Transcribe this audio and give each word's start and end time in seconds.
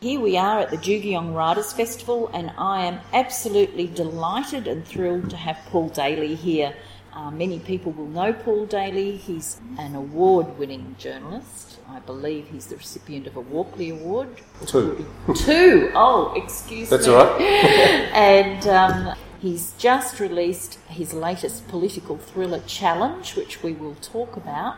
Here 0.00 0.18
we 0.18 0.36
are 0.36 0.58
at 0.58 0.70
the 0.70 0.78
Jugiong 0.78 1.32
Writers 1.32 1.72
Festival, 1.72 2.28
and 2.34 2.50
I 2.58 2.86
am 2.86 2.98
absolutely 3.12 3.86
delighted 3.86 4.66
and 4.66 4.84
thrilled 4.84 5.30
to 5.30 5.36
have 5.36 5.56
Paul 5.66 5.90
Daley 5.90 6.34
here. 6.34 6.74
Uh, 7.12 7.30
many 7.30 7.60
people 7.60 7.92
will 7.92 8.08
know 8.08 8.32
Paul 8.32 8.66
Daley. 8.66 9.16
He's 9.16 9.60
an 9.78 9.94
award 9.94 10.58
winning 10.58 10.96
journalist. 10.98 11.75
I 11.88 12.00
believe 12.00 12.48
he's 12.48 12.66
the 12.66 12.76
recipient 12.76 13.26
of 13.26 13.36
a 13.36 13.40
Walkley 13.40 13.90
Award. 13.90 14.28
Two. 14.66 15.06
Two! 15.36 15.92
Oh, 15.94 16.32
excuse 16.34 16.90
That's 16.90 17.06
me. 17.06 17.12
That's 17.12 17.30
all 17.30 17.38
right. 17.38 17.40
and 18.12 18.66
um, 18.66 19.16
he's 19.40 19.72
just 19.78 20.18
released 20.18 20.78
his 20.88 21.12
latest 21.12 21.68
political 21.68 22.18
thriller, 22.18 22.60
Challenge, 22.66 23.36
which 23.36 23.62
we 23.62 23.72
will 23.72 23.94
talk 23.96 24.36
about. 24.36 24.76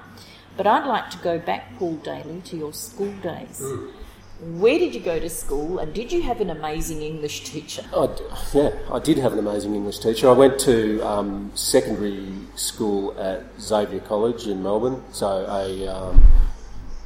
But 0.57 0.67
I'd 0.67 0.87
like 0.87 1.11
to 1.11 1.19
go 1.19 1.39
back, 1.39 1.79
Paul 1.79 1.97
Daley, 1.97 2.43
to 2.47 2.57
your 2.57 2.73
school 2.73 3.13
days. 3.23 3.63
Where 4.41 4.79
did 4.79 4.95
you 4.95 5.01
go 5.01 5.19
to 5.19 5.31
school, 5.31 5.79
and 5.79 5.93
did 5.95 6.13
you 6.13 6.23
have 6.23 6.41
an 6.41 6.51
amazing 6.51 7.03
English 7.03 7.45
teacher? 7.45 7.83
I 7.95 8.09
yeah, 8.53 8.71
I 8.93 8.99
did 8.99 9.19
have 9.19 9.33
an 9.33 9.39
amazing 9.39 9.75
English 9.75 9.99
teacher. 9.99 10.29
I 10.29 10.33
went 10.33 10.61
to 10.61 11.01
um, 11.07 11.51
secondary 11.55 12.33
school 12.55 13.19
at 13.19 13.45
Xavier 13.61 14.01
College 14.01 14.47
in 14.47 14.63
Melbourne, 14.63 15.03
so 15.13 15.47
a, 15.49 15.89
um, 15.89 16.25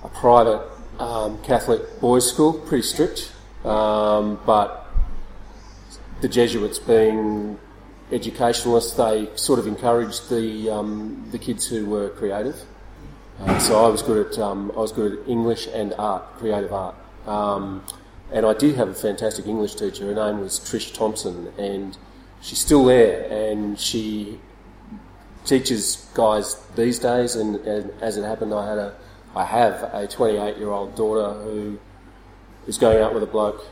a 0.04 0.08
private 0.08 0.62
um, 0.98 1.42
Catholic 1.42 2.00
boys' 2.00 2.28
school, 2.28 2.52
pretty 2.54 2.82
strict, 2.82 3.32
um, 3.64 4.40
but 4.46 4.86
the 6.20 6.28
Jesuits 6.28 6.78
being 6.78 7.58
educationalists, 8.10 8.92
they 8.92 9.28
sort 9.36 9.58
of 9.58 9.66
encouraged 9.66 10.28
the 10.28 10.70
um, 10.70 11.28
the 11.32 11.38
kids 11.38 11.66
who 11.66 11.86
were 11.86 12.10
creative. 12.10 12.56
Uh, 13.40 13.58
so 13.58 13.84
I 13.84 13.88
was 13.88 14.02
good 14.02 14.26
at 14.26 14.38
um, 14.38 14.70
I 14.76 14.80
was 14.80 14.92
good 14.92 15.18
at 15.18 15.28
English 15.28 15.66
and 15.72 15.94
art, 15.98 16.22
creative 16.36 16.72
art. 16.72 16.94
Um, 17.26 17.84
and 18.32 18.46
I 18.46 18.54
did 18.54 18.76
have 18.76 18.88
a 18.88 18.94
fantastic 18.94 19.46
English 19.46 19.74
teacher. 19.74 20.06
Her 20.06 20.14
name 20.14 20.40
was 20.40 20.58
Trish 20.58 20.94
Thompson, 20.94 21.52
and 21.58 21.96
she's 22.40 22.58
still 22.58 22.84
there. 22.86 23.30
And 23.30 23.78
she 23.78 24.40
teaches 25.44 26.08
guys 26.14 26.54
these 26.74 26.98
days. 26.98 27.36
And, 27.36 27.56
and 27.56 27.90
as 28.00 28.16
it 28.16 28.24
happened, 28.24 28.54
I 28.54 28.68
had 28.68 28.78
a 28.78 28.94
I 29.34 29.44
have 29.44 29.90
a 29.94 30.06
28 30.06 30.56
year 30.58 30.70
old 30.70 30.94
daughter 30.94 31.32
who 31.42 31.78
is 32.66 32.78
going 32.78 33.02
out 33.02 33.14
with 33.14 33.22
a 33.22 33.26
bloke 33.26 33.64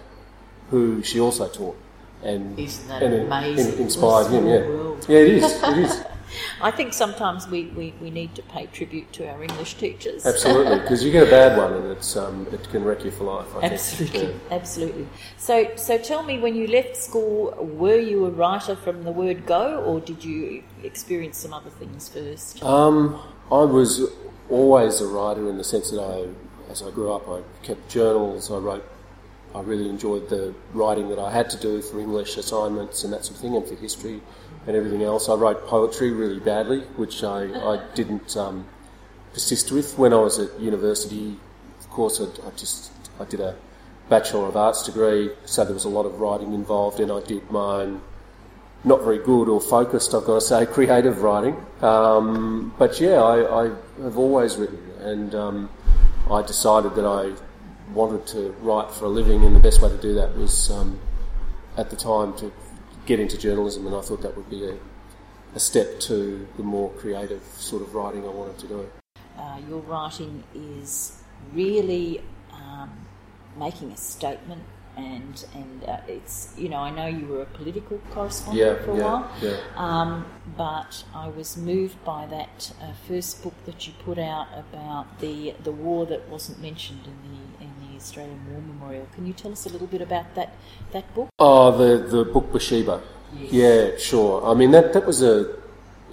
who 0.70 1.02
she 1.02 1.20
also 1.20 1.48
taught. 1.48 1.77
And, 2.22 2.58
Isn't 2.58 2.89
that 2.89 3.02
and 3.02 3.14
amazing? 3.14 3.75
it 3.75 3.80
inspired 3.80 4.30
him, 4.30 4.47
yeah. 4.47 4.58
world. 4.61 5.06
Yeah, 5.08 5.19
it 5.19 5.28
is. 5.28 5.62
It 5.62 5.78
is. 5.78 6.05
I 6.62 6.70
think 6.70 6.92
sometimes 6.92 7.48
we, 7.48 7.64
we, 7.67 7.92
we 8.00 8.11
need 8.11 8.34
to 8.36 8.42
pay 8.42 8.67
tribute 8.67 9.12
to 9.14 9.28
our 9.28 9.42
English 9.42 9.75
teachers. 9.75 10.25
Absolutely, 10.25 10.78
because 10.78 11.02
you 11.02 11.11
get 11.11 11.27
a 11.27 11.30
bad 11.30 11.56
one 11.58 11.72
and 11.72 11.91
it's 11.91 12.17
um, 12.17 12.47
it 12.52 12.69
can 12.70 12.84
wreck 12.84 13.05
you 13.05 13.11
for 13.11 13.24
life. 13.24 13.48
I 13.56 13.61
think. 13.61 13.72
Absolutely, 13.72 14.22
Yeah. 14.22 14.33
absolutely. 14.52 15.08
So, 15.39 15.70
so 15.77 15.98
tell 15.98 16.22
me, 16.22 16.39
when 16.39 16.55
you 16.55 16.67
left 16.69 16.97
school, 16.97 17.52
were 17.58 17.98
you 17.98 18.27
a 18.27 18.30
writer 18.30 18.77
from 18.77 19.02
the 19.02 19.11
word 19.11 19.47
go, 19.47 19.83
or 19.83 20.00
did 20.00 20.22
you 20.24 20.62
experience 20.84 21.39
some 21.39 21.52
other 21.52 21.70
things 21.70 22.08
first? 22.08 22.62
Um, 22.62 23.20
I 23.50 23.62
was 23.64 24.08
always 24.51 25.01
a 25.01 25.06
writer 25.06 25.48
in 25.48 25.56
the 25.56 25.65
sense 25.65 25.91
that 25.91 26.01
I, 26.01 26.70
as 26.70 26.83
I 26.83 26.91
grew 26.91 27.12
up, 27.12 27.29
I 27.29 27.41
kept 27.62 27.89
journals. 27.89 28.51
I 28.51 28.59
wrote. 28.59 28.87
I 29.53 29.62
really 29.62 29.89
enjoyed 29.89 30.29
the 30.29 30.55
writing 30.73 31.09
that 31.09 31.19
I 31.19 31.33
had 31.33 31.51
to 31.51 31.57
do 31.57 31.83
for 31.83 31.98
English 31.98 32.37
assignments 32.37 33.03
and 33.03 33.12
that 33.12 33.25
sort 33.25 33.37
of 33.37 33.42
thing, 33.42 33.57
and 33.57 33.67
for 33.67 33.75
history 33.75 34.20
and 34.67 34.77
everything 34.77 35.02
else. 35.02 35.29
I 35.29 35.35
wrote 35.35 35.67
poetry 35.67 36.13
really 36.13 36.39
badly, 36.39 36.83
which 36.97 37.24
I, 37.24 37.45
I 37.45 37.85
didn't 37.95 38.36
um, 38.36 38.67
persist 39.33 39.73
with 39.73 39.98
when 39.98 40.13
I 40.13 40.19
was 40.19 40.39
at 40.39 40.61
university. 40.61 41.36
Of 41.80 41.91
course, 41.91 42.20
I, 42.20 42.27
I 42.47 42.51
just 42.51 42.92
I 43.19 43.24
did 43.24 43.41
a 43.41 43.57
bachelor 44.08 44.47
of 44.47 44.57
arts 44.57 44.85
degree, 44.85 45.30
so 45.45 45.64
there 45.64 45.74
was 45.74 45.85
a 45.85 45.89
lot 45.89 46.07
of 46.07 46.20
writing 46.20 46.53
involved, 46.53 47.01
and 47.01 47.11
I 47.11 47.20
did 47.20 47.51
my 47.51 47.83
own 47.83 48.03
not 48.85 49.02
very 49.02 49.18
good 49.18 49.48
or 49.48 49.61
focused, 49.61 50.14
I've 50.14 50.24
got 50.24 50.35
to 50.35 50.41
say, 50.41 50.67
creative 50.79 51.23
writing. 51.23 51.57
Um, 51.83 52.74
but 52.79 53.01
yeah, 53.01 53.23
I, 53.23 53.64
I 53.64 53.70
have 54.02 54.18
always 54.18 54.57
written, 54.57 54.80
and 55.01 55.35
um, 55.35 55.70
I 56.30 56.42
decided 56.42 56.95
that 56.95 57.05
I 57.05 57.33
wanted 57.92 58.27
to 58.29 58.51
write 58.61 58.91
for 58.91 59.07
a 59.07 59.08
living, 59.08 59.45
and 59.45 59.55
the 59.55 59.61
best 59.61 59.83
way 59.83 59.89
to 59.89 59.98
do 59.98 60.14
that 60.14 60.36
was 60.36 60.70
um, 60.70 60.98
at 61.77 61.91
the 61.91 61.96
time 61.96 62.36
to 62.39 62.52
get 63.07 63.20
into 63.20 63.36
journalism, 63.39 63.86
and 63.86 63.95
I 63.96 64.01
thought 64.01 64.23
that 64.23 64.36
would 64.36 64.48
be 64.48 64.64
a, 64.64 64.77
a 65.55 65.61
step 65.61 66.01
to 66.01 66.47
the 66.57 66.62
more 66.62 66.91
creative 66.92 67.42
sort 67.57 67.83
of 67.83 67.95
writing 67.95 68.24
I 68.24 68.29
wanted 68.29 68.58
to 68.58 68.68
do. 68.68 68.91
Uh, 69.39 69.58
your 69.68 69.80
writing 69.80 70.45
is 70.55 71.23
really 71.52 72.23
um, 72.52 72.91
making 73.57 73.91
a 73.91 73.97
statement, 73.97 74.62
and 75.00 75.34
and 75.55 75.84
uh, 75.88 76.14
it's 76.16 76.34
you 76.62 76.68
know 76.72 76.80
I 76.88 76.90
know 76.90 77.06
you 77.06 77.27
were 77.33 77.42
a 77.42 77.50
political 77.61 77.98
correspondent 78.14 78.78
Yeah, 78.78 78.84
for 78.84 78.92
a 78.92 78.96
yeah, 78.96 79.05
while, 79.05 79.24
yeah. 79.40 79.56
Um, 79.86 80.11
but 80.56 80.92
I 81.14 81.28
was 81.28 81.56
moved 81.56 81.98
by 82.05 82.27
that 82.36 82.72
uh, 82.83 82.92
first 83.08 83.42
book 83.42 83.55
that 83.66 83.86
you 83.86 83.92
put 84.05 84.18
out 84.18 84.48
about 84.64 85.06
the 85.20 85.55
the 85.64 85.72
war 85.72 86.06
that 86.06 86.22
wasn't 86.28 86.58
mentioned 86.68 87.05
in 87.12 87.18
the 87.27 87.64
in 87.64 87.70
the 87.83 87.96
Australian 87.96 88.40
War 88.50 88.61
Memorial. 88.72 89.06
Can 89.14 89.27
you 89.27 89.33
tell 89.42 89.52
us 89.52 89.66
a 89.66 89.70
little 89.74 89.86
bit 89.96 90.02
about 90.02 90.34
that 90.34 90.50
that 90.92 91.06
book? 91.14 91.28
Oh, 91.38 91.67
the 91.80 91.90
the 92.17 92.24
book 92.24 92.46
Beersheba. 92.52 93.00
Yeah, 93.61 93.96
sure. 93.96 94.44
I 94.44 94.55
mean 94.55 94.70
that 94.77 94.92
that 94.94 95.06
was 95.06 95.22
a, 95.22 95.36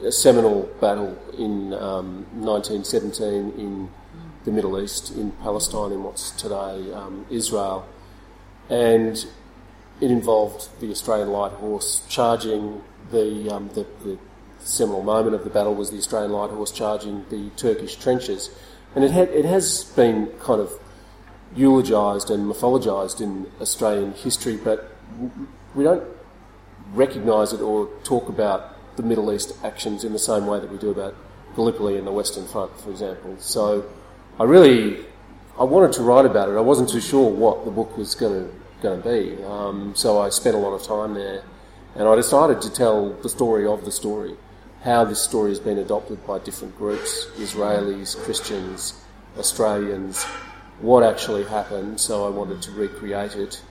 a 0.03 0.11
seminal 0.11 0.69
battle 0.79 1.17
in 1.37 1.73
um, 1.73 2.25
1917 2.33 3.53
in 3.57 3.89
the 4.45 4.51
Middle 4.51 4.79
East, 4.79 5.11
in 5.11 5.31
Palestine, 5.43 5.91
in 5.91 6.03
what's 6.03 6.31
today 6.31 6.75
um, 6.93 7.25
Israel, 7.29 7.85
and 8.69 9.25
it 9.99 10.11
involved 10.11 10.69
the 10.79 10.91
Australian 10.91 11.29
Light 11.29 11.53
Horse 11.53 12.03
charging 12.07 12.81
the, 13.11 13.49
um, 13.49 13.69
the 13.69 13.85
the 14.03 14.17
seminal 14.59 15.01
moment 15.01 15.33
of 15.33 15.43
the 15.43 15.49
battle 15.49 15.73
was 15.73 15.91
the 15.91 15.97
Australian 15.97 16.31
Light 16.31 16.49
Horse 16.49 16.71
charging 16.71 17.25
the 17.29 17.49
Turkish 17.51 17.95
trenches, 17.95 18.49
and 18.95 19.03
it 19.03 19.11
had 19.11 19.29
it 19.29 19.45
has 19.45 19.85
been 19.95 20.27
kind 20.39 20.61
of 20.61 20.71
eulogised 21.55 22.29
and 22.29 22.45
mythologised 22.49 23.21
in 23.21 23.49
Australian 23.61 24.13
history, 24.13 24.57
but 24.57 24.91
we 25.73 25.83
don't 25.83 26.03
recognise 26.93 27.53
it 27.53 27.61
or 27.61 27.89
talk 28.03 28.29
about 28.29 28.75
the 28.97 29.03
Middle 29.03 29.31
East 29.31 29.53
actions 29.63 30.03
in 30.03 30.13
the 30.13 30.19
same 30.19 30.45
way 30.45 30.59
that 30.59 30.71
we 30.71 30.77
do 30.77 30.89
about 30.89 31.15
Gallipoli 31.55 31.97
and 31.97 32.05
the 32.05 32.11
Western 32.11 32.45
Front, 32.45 32.79
for 32.79 32.91
example. 32.91 33.35
So 33.39 33.85
I 34.39 34.43
really 34.43 35.05
I 35.59 35.63
wanted 35.63 35.93
to 35.93 36.03
write 36.03 36.25
about 36.25 36.49
it. 36.49 36.55
I 36.55 36.61
wasn't 36.61 36.89
too 36.89 37.01
sure 37.01 37.29
what 37.29 37.65
the 37.65 37.71
book 37.71 37.97
was 37.97 38.13
going 38.13 38.47
to 38.47 38.53
going 38.81 39.01
to 39.01 39.09
be, 39.09 39.43
um, 39.43 39.95
so 39.95 40.19
I 40.19 40.29
spent 40.29 40.55
a 40.55 40.59
lot 40.59 40.73
of 40.73 40.83
time 40.83 41.15
there, 41.15 41.41
and 41.95 42.07
I 42.07 42.15
decided 42.15 42.61
to 42.61 42.69
tell 42.71 43.11
the 43.23 43.29
story 43.29 43.65
of 43.65 43.85
the 43.85 43.91
story, 43.91 44.35
how 44.83 45.03
this 45.03 45.19
story 45.19 45.49
has 45.49 45.59
been 45.59 45.79
adopted 45.79 46.25
by 46.27 46.37
different 46.37 46.77
groups, 46.77 47.25
Israelis, 47.37 48.15
Christians, 48.23 49.03
Australians, 49.35 50.23
what 50.79 51.01
actually 51.01 51.43
happened. 51.43 51.99
So 51.99 52.27
I 52.27 52.29
wanted 52.29 52.61
to 52.61 52.71
recreate 52.71 53.35
it, 53.35 53.63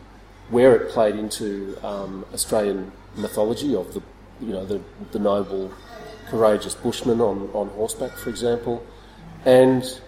where 0.51 0.75
it 0.75 0.91
played 0.91 1.15
into 1.15 1.79
um, 1.85 2.25
Australian 2.35 2.91
mythology 3.15 3.77
of 3.77 3.95
the 3.95 4.03
you 4.41 4.53
know 4.53 4.67
the, 4.67 4.81
the 5.13 5.21
noble, 5.21 5.73
courageous 6.29 6.75
bushman 6.75 7.21
on, 7.21 7.49
on 7.53 7.69
horseback, 7.69 8.13
for 8.17 8.31
example, 8.31 8.85
and 9.45 10.01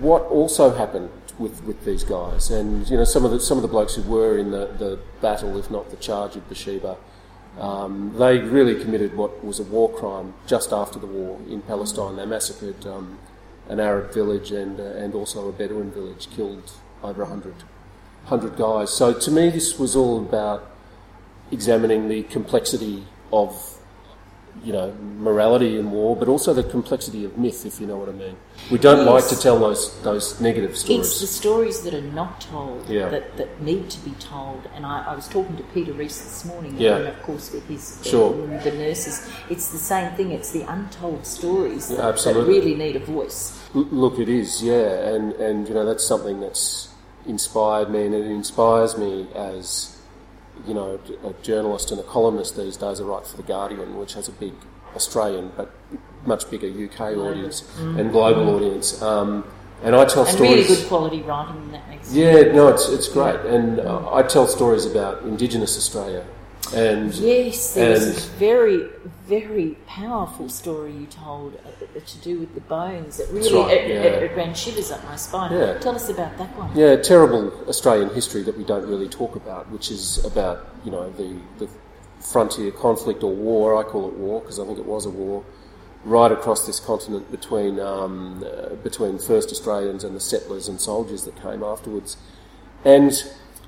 what 0.00 0.22
also 0.22 0.74
happened 0.74 1.10
with, 1.38 1.62
with 1.64 1.84
these 1.84 2.04
guys, 2.04 2.50
and 2.50 2.88
you 2.88 2.96
know 2.96 3.04
some 3.04 3.24
of 3.24 3.30
the 3.30 3.40
some 3.40 3.58
of 3.58 3.62
the 3.62 3.68
blokes 3.68 3.94
who 3.94 4.02
were 4.02 4.38
in 4.38 4.50
the, 4.50 4.66
the 4.78 4.98
battle, 5.20 5.56
if 5.58 5.70
not 5.70 5.90
the 5.90 5.96
charge 5.96 6.36
of 6.36 6.48
Beersheba, 6.48 6.96
um, 7.58 8.14
they 8.18 8.38
really 8.38 8.80
committed 8.82 9.16
what 9.16 9.44
was 9.44 9.58
a 9.58 9.64
war 9.64 9.92
crime 9.92 10.34
just 10.46 10.72
after 10.72 10.98
the 10.98 11.06
war 11.06 11.38
in 11.48 11.62
Palestine. 11.62 12.16
They 12.16 12.26
massacred 12.26 12.86
um, 12.86 13.18
an 13.68 13.80
Arab 13.80 14.12
village 14.12 14.52
and 14.52 14.78
uh, 14.80 14.84
and 14.84 15.14
also 15.14 15.48
a 15.48 15.52
Bedouin 15.52 15.90
village, 15.90 16.28
killed 16.30 16.72
over 17.02 17.22
100, 17.22 17.54
100 18.26 18.56
guys. 18.56 18.90
So 18.92 19.12
to 19.12 19.30
me, 19.30 19.50
this 19.50 19.78
was 19.78 19.96
all 19.96 20.18
about 20.18 20.70
examining 21.50 22.08
the 22.08 22.22
complexity 22.24 23.06
of 23.32 23.79
you 24.62 24.72
know, 24.72 24.92
morality 25.18 25.78
in 25.78 25.90
war, 25.90 26.14
but 26.14 26.28
also 26.28 26.52
the 26.52 26.62
complexity 26.62 27.24
of 27.24 27.38
myth, 27.38 27.64
if 27.64 27.80
you 27.80 27.86
know 27.86 27.96
what 27.96 28.08
I 28.08 28.12
mean. 28.12 28.36
We 28.70 28.78
don't 28.78 28.98
Yes. 29.06 29.08
like 29.14 29.28
to 29.28 29.40
tell 29.40 29.58
those 29.58 29.90
those 30.02 30.38
negative 30.40 30.76
stories. 30.76 31.06
It's 31.06 31.20
the 31.20 31.26
stories 31.26 31.80
that 31.84 31.94
are 31.94 32.08
not 32.14 32.40
told 32.42 32.86
Yeah. 32.88 33.08
that, 33.08 33.36
that 33.38 33.62
need 33.62 33.88
to 33.90 33.98
be 34.04 34.12
told. 34.32 34.60
And 34.76 34.84
I, 34.84 35.04
I 35.08 35.14
was 35.14 35.28
talking 35.28 35.56
to 35.56 35.62
Peter 35.74 35.92
Rees 35.92 36.18
this 36.22 36.44
morning, 36.44 36.74
Yeah. 36.78 36.96
and 36.96 37.08
of 37.08 37.22
course 37.22 37.50
with 37.52 37.66
his 37.68 37.98
Sure. 38.02 38.30
uh, 38.34 38.62
the 38.62 38.72
nurses. 38.72 39.22
It's 39.48 39.68
the 39.70 39.78
same 39.78 40.10
thing. 40.16 40.30
It's 40.32 40.50
the 40.50 40.62
untold 40.76 41.24
stories 41.26 41.88
that, 41.88 41.94
Yeah, 41.94 42.02
that 42.02 42.08
absolutely. 42.14 42.54
really 42.54 42.74
need 42.74 42.96
a 42.96 43.04
voice. 43.16 43.52
L- 43.74 43.86
Look, 43.90 44.18
it 44.18 44.28
is, 44.28 44.62
yeah, 44.62 45.08
and 45.14 45.32
and 45.34 45.68
you 45.68 45.74
know 45.74 45.86
that's 45.86 46.04
something 46.04 46.40
that's 46.40 46.88
inspired 47.26 47.88
me, 47.90 48.06
and 48.06 48.14
it 48.14 48.26
inspires 48.26 48.96
me 48.98 49.26
as 49.34 49.96
you 50.66 50.74
know 50.74 50.98
a 51.24 51.32
journalist 51.42 51.90
and 51.90 52.00
a 52.00 52.04
columnist 52.04 52.56
these 52.56 52.76
days. 52.76 53.00
I 53.00 53.04
write 53.04 53.26
for 53.26 53.36
the 53.36 53.42
Guardian, 53.42 53.96
which 53.98 54.14
has 54.14 54.28
a 54.28 54.32
big 54.32 54.52
Australian 54.94 55.52
but 55.56 55.70
much 56.26 56.50
bigger 56.50 56.66
UK 56.68 57.16
audience 57.16 57.64
and 57.78 58.10
global 58.12 58.54
audience, 58.54 59.00
um, 59.02 59.44
and 59.82 59.94
I 59.96 60.04
tell 60.04 60.24
And 60.24 60.32
stories. 60.36 60.66
really 60.68 60.76
good 60.80 60.88
quality 60.88 61.22
writing 61.22 61.56
in 61.62 61.72
that 61.72 61.88
makes 61.88 62.12
Yeah, 62.12 62.52
no, 62.52 62.68
it's 62.68 62.88
it's 62.88 63.08
great, 63.08 63.40
and 63.46 63.80
uh, 63.80 64.12
I 64.12 64.22
tell 64.22 64.46
stories 64.46 64.84
about 64.86 65.22
Indigenous 65.22 65.76
Australia, 65.78 66.24
and 66.72 67.14
Yes, 67.14 67.74
there 67.74 67.90
was 67.90 68.26
a 68.26 68.30
very, 68.38 68.88
very 69.26 69.76
powerful 69.86 70.48
story 70.48 70.92
you 70.92 71.06
told 71.06 71.54
uh, 71.54 72.00
to 72.00 72.18
do 72.18 72.38
with 72.38 72.54
the 72.54 72.60
bones. 72.62 73.18
It 73.20 73.28
really 73.30 73.54
right, 73.54 73.76
it, 73.76 73.88
yeah. 73.88 73.94
it, 74.02 74.22
it 74.24 74.36
ran 74.36 74.54
shivers 74.54 74.90
up 74.90 75.02
my 75.04 75.16
spine. 75.16 75.52
Yeah. 75.52 75.78
Tell 75.78 75.94
us 75.94 76.08
about 76.08 76.36
that 76.38 76.56
one. 76.56 76.76
Yeah, 76.76 76.96
terrible 76.96 77.52
Australian 77.68 78.10
history 78.14 78.42
that 78.42 78.56
we 78.56 78.64
don't 78.64 78.86
really 78.86 79.08
talk 79.08 79.36
about, 79.36 79.70
which 79.70 79.90
is 79.90 80.24
about 80.24 80.68
you 80.84 80.90
know 80.90 81.10
the, 81.10 81.36
the 81.58 81.68
frontier 82.20 82.70
conflict 82.70 83.22
or 83.22 83.34
war. 83.34 83.76
I 83.76 83.82
call 83.82 84.08
it 84.08 84.14
war 84.14 84.40
because 84.40 84.58
I 84.60 84.64
think 84.64 84.78
it 84.78 84.86
was 84.86 85.06
a 85.06 85.10
war, 85.10 85.44
right 86.04 86.30
across 86.30 86.66
this 86.66 86.78
continent 86.78 87.30
between 87.30 87.80
um, 87.80 88.44
uh, 88.44 88.74
between 88.76 89.18
first 89.18 89.50
Australians 89.50 90.04
and 90.04 90.14
the 90.14 90.20
settlers 90.20 90.68
and 90.68 90.80
soldiers 90.80 91.24
that 91.24 91.40
came 91.42 91.62
afterwards, 91.62 92.16
and 92.84 93.12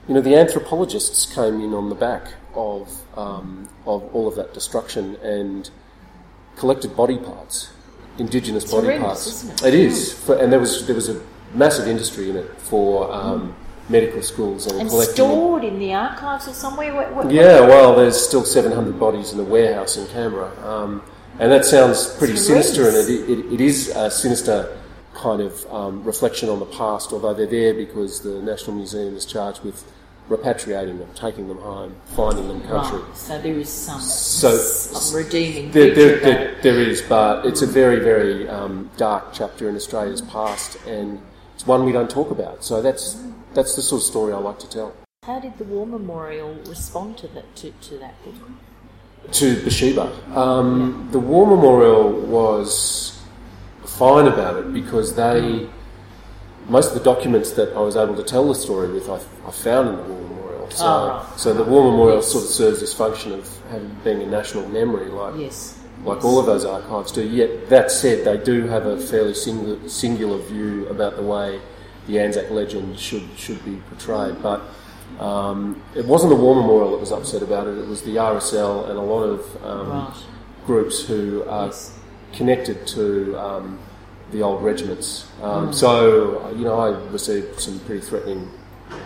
you 0.06 0.14
know 0.14 0.20
the 0.20 0.36
anthropologists 0.36 1.26
came 1.32 1.60
in 1.60 1.74
on 1.74 1.88
the 1.88 1.94
back 1.94 2.34
of 2.54 3.18
um, 3.18 3.68
of 3.86 4.14
all 4.14 4.28
of 4.28 4.34
that 4.36 4.54
destruction 4.54 5.16
and 5.16 5.70
collected 6.56 6.96
body 6.96 7.18
parts, 7.18 7.70
indigenous 8.18 8.70
body 8.70 8.86
horrendous, 8.86 9.06
parts. 9.06 9.26
isn't 9.26 9.62
it? 9.62 9.68
It 9.68 9.74
is, 9.74 10.12
for, 10.12 10.36
and 10.36 10.52
there 10.52 10.60
was 10.60 10.86
there 10.86 10.94
was 10.94 11.08
a 11.08 11.20
massive 11.54 11.86
industry 11.86 12.30
in 12.30 12.36
it 12.36 12.50
for 12.58 13.12
um, 13.12 13.54
medical 13.88 14.22
schools 14.22 14.66
and, 14.66 14.80
And 14.80 14.90
stored 14.90 15.64
in 15.64 15.78
the 15.78 15.92
archives 15.94 16.48
or 16.48 16.52
somewhere. 16.52 16.94
What, 16.94 17.14
what, 17.14 17.30
Yeah, 17.30 17.60
well, 17.60 17.94
there's 17.94 18.20
still 18.20 18.44
700 18.44 18.98
bodies 18.98 19.32
in 19.32 19.38
the 19.38 19.44
warehouse 19.44 19.96
in 19.96 20.06
Canberra, 20.08 20.50
um, 20.66 21.02
and 21.38 21.50
that 21.50 21.64
sounds 21.64 22.14
pretty 22.16 22.34
It's 22.34 22.46
sinister, 22.46 22.88
and 22.88 22.96
it, 22.96 23.08
it, 23.10 23.52
it 23.54 23.60
is 23.60 23.88
a 23.94 24.10
sinister 24.10 24.78
kind 25.14 25.42
of 25.42 25.66
um, 25.72 26.04
reflection 26.04 26.48
on 26.48 26.58
the 26.58 26.66
past. 26.66 27.12
Although 27.12 27.34
they're 27.34 27.46
there 27.46 27.74
because 27.74 28.20
the 28.20 28.40
National 28.42 28.76
Museum 28.76 29.14
is 29.16 29.26
charged 29.26 29.62
with 29.62 29.84
repatriating 30.36 30.98
them, 30.98 31.08
taking 31.14 31.48
them 31.48 31.58
home, 31.58 31.94
finding 32.16 32.48
them 32.48 32.60
country. 32.62 32.98
Right, 33.00 33.16
so 33.16 33.40
there 33.40 33.58
is 33.58 33.68
some, 33.68 34.00
So- 34.00 34.56
some 34.56 35.16
redeeming 35.16 35.70
There, 35.70 35.94
there, 35.94 36.18
there, 36.20 36.54
there 36.62 36.78
is, 36.80 37.02
but 37.02 37.44
it's 37.46 37.62
a 37.62 37.66
very, 37.66 38.00
very 38.00 38.48
um, 38.48 38.90
dark 38.96 39.32
chapter 39.32 39.68
in 39.68 39.76
Australia's 39.76 40.22
past, 40.22 40.76
and 40.86 41.20
it's 41.54 41.66
one 41.66 41.84
we 41.84 41.92
don't 41.92 42.10
talk 42.10 42.30
about. 42.30 42.64
So 42.64 42.80
that's 42.82 43.22
that's 43.54 43.76
the 43.76 43.82
sort 43.82 44.00
of 44.00 44.06
story 44.06 44.32
I 44.32 44.38
like 44.38 44.58
to 44.60 44.68
tell. 44.68 44.94
How 45.24 45.38
did 45.38 45.58
the 45.58 45.64
War 45.64 45.86
Memorial 45.86 46.54
respond 46.66 47.18
to 47.18 47.28
that 47.28 47.54
to, 47.56 47.70
to 47.70 47.98
that 47.98 48.14
book? 48.24 48.34
To 49.32 49.54
Beersheba, 49.62 50.10
um, 50.36 51.08
the 51.12 51.20
War 51.20 51.46
Memorial 51.46 52.10
was 52.10 53.20
fine 53.84 54.26
about 54.26 54.56
it 54.56 54.72
because 54.72 55.14
they 55.14 55.68
most 56.72 56.88
of 56.92 56.94
the 56.98 57.04
documents 57.14 57.50
that 57.52 57.68
I 57.76 57.80
was 57.80 57.96
able 57.96 58.16
to 58.16 58.22
tell 58.34 58.48
the 58.48 58.54
story 58.54 58.88
with, 58.96 59.06
I, 59.16 59.18
I 59.46 59.50
found 59.50 59.84
in 59.90 59.96
the 59.96 60.02
War 60.04 60.20
Memorial. 60.28 60.70
So, 60.70 60.84
Oh, 60.86 61.08
right. 61.28 61.38
so 61.40 61.52
the 61.52 61.64
War 61.64 61.82
Memorial 61.90 62.16
Yes. 62.20 62.32
sort 62.32 62.44
of 62.44 62.50
serves 62.50 62.80
this 62.80 62.94
function 62.94 63.32
of 63.38 63.44
having, 63.70 63.94
being 64.02 64.22
a 64.22 64.26
national 64.26 64.66
memory, 64.68 65.08
like 65.10 65.34
Yes. 65.36 65.78
like 66.06 66.16
yes. 66.16 66.24
all 66.24 66.38
of 66.40 66.46
those 66.46 66.64
archives 66.64 67.12
do. 67.12 67.22
Yet 67.22 67.68
that 67.68 67.90
said, 67.90 68.24
they 68.24 68.38
do 68.52 68.66
have 68.74 68.86
a 68.86 68.96
fairly 68.98 69.34
singular, 69.34 69.76
singular 69.88 70.38
view 70.38 70.86
about 70.88 71.16
the 71.16 71.22
way 71.34 71.60
the 72.08 72.18
Anzac 72.18 72.50
legend 72.50 72.98
should 72.98 73.22
should 73.36 73.62
be 73.64 73.76
portrayed. 73.90 74.36
But 74.42 74.60
um, 75.20 75.80
it 75.94 76.06
wasn't 76.06 76.30
the 76.34 76.40
War 76.44 76.54
Memorial 76.56 76.90
that 76.92 77.00
was 77.06 77.12
upset 77.12 77.42
about 77.42 77.66
it. 77.66 77.76
It 77.78 77.86
was 77.86 78.00
the 78.02 78.16
RSL 78.16 78.88
and 78.88 78.96
a 78.98 79.06
lot 79.14 79.24
of 79.24 79.40
um, 79.64 79.88
Right. 79.90 80.14
groups 80.66 80.96
who 81.08 81.44
are 81.48 81.70
connected 82.32 82.86
to 82.96 83.36
um, 83.38 83.78
the 84.32 84.42
old 84.42 84.62
regiments. 84.62 85.26
Um, 85.42 85.68
Mm. 85.68 85.74
So 85.74 86.50
you 86.56 86.64
know, 86.64 86.78
I 86.80 86.88
received 87.10 87.60
some 87.60 87.78
pretty 87.80 88.00
threatening 88.00 88.50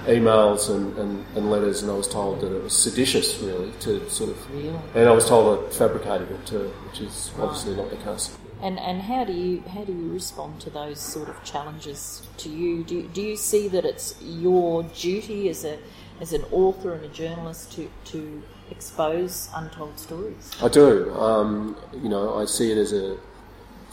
emails 0.07 0.71
and, 0.75 0.97
and, 0.99 1.25
and 1.37 1.51
letters, 1.51 1.83
and 1.83 1.91
I 1.91 1.95
was 1.95 2.09
told 2.09 2.41
that 2.41 2.53
it 2.55 2.63
was 2.63 2.73
seditious, 2.77 3.39
really, 3.41 3.71
to 3.81 4.09
sort 4.11 4.31
of 4.31 4.51
Really? 4.53 4.75
and 4.95 5.09
I 5.09 5.13
was 5.13 5.27
told 5.29 5.45
I 5.59 5.71
fabricated 5.73 6.31
it 6.31 6.47
too, 6.47 6.73
which 6.89 7.01
is 7.01 7.31
obviously 7.39 7.77
not 7.77 7.91
the 7.91 7.97
case. 7.97 8.37
And 8.63 8.79
and 8.79 9.03
how 9.03 9.25
do 9.25 9.33
you 9.35 9.63
how 9.75 9.85
do 9.85 9.93
you 9.93 10.11
respond 10.13 10.61
to 10.63 10.71
those 10.71 10.99
sort 10.99 11.29
of 11.29 11.37
challenges 11.45 12.23
to 12.39 12.49
you? 12.49 12.85
Do 12.85 13.03
do 13.09 13.21
you 13.21 13.37
see 13.37 13.69
that 13.69 13.85
it's 13.85 14.15
your 14.23 14.83
duty 14.85 15.51
as 15.51 15.65
a 15.65 15.77
as 16.23 16.33
an 16.33 16.43
author 16.51 16.95
and 16.95 17.05
a 17.05 17.09
journalist 17.09 17.73
to 17.73 17.89
to 18.13 18.43
expose 18.71 19.51
untold 19.55 19.99
stories? 19.99 20.51
I 20.63 20.69
do. 20.69 21.13
Um, 21.15 21.77
you 22.03 22.09
know, 22.09 22.35
I 22.41 22.47
see 22.47 22.73
it 22.73 22.79
as 22.79 22.93
a 22.95 23.19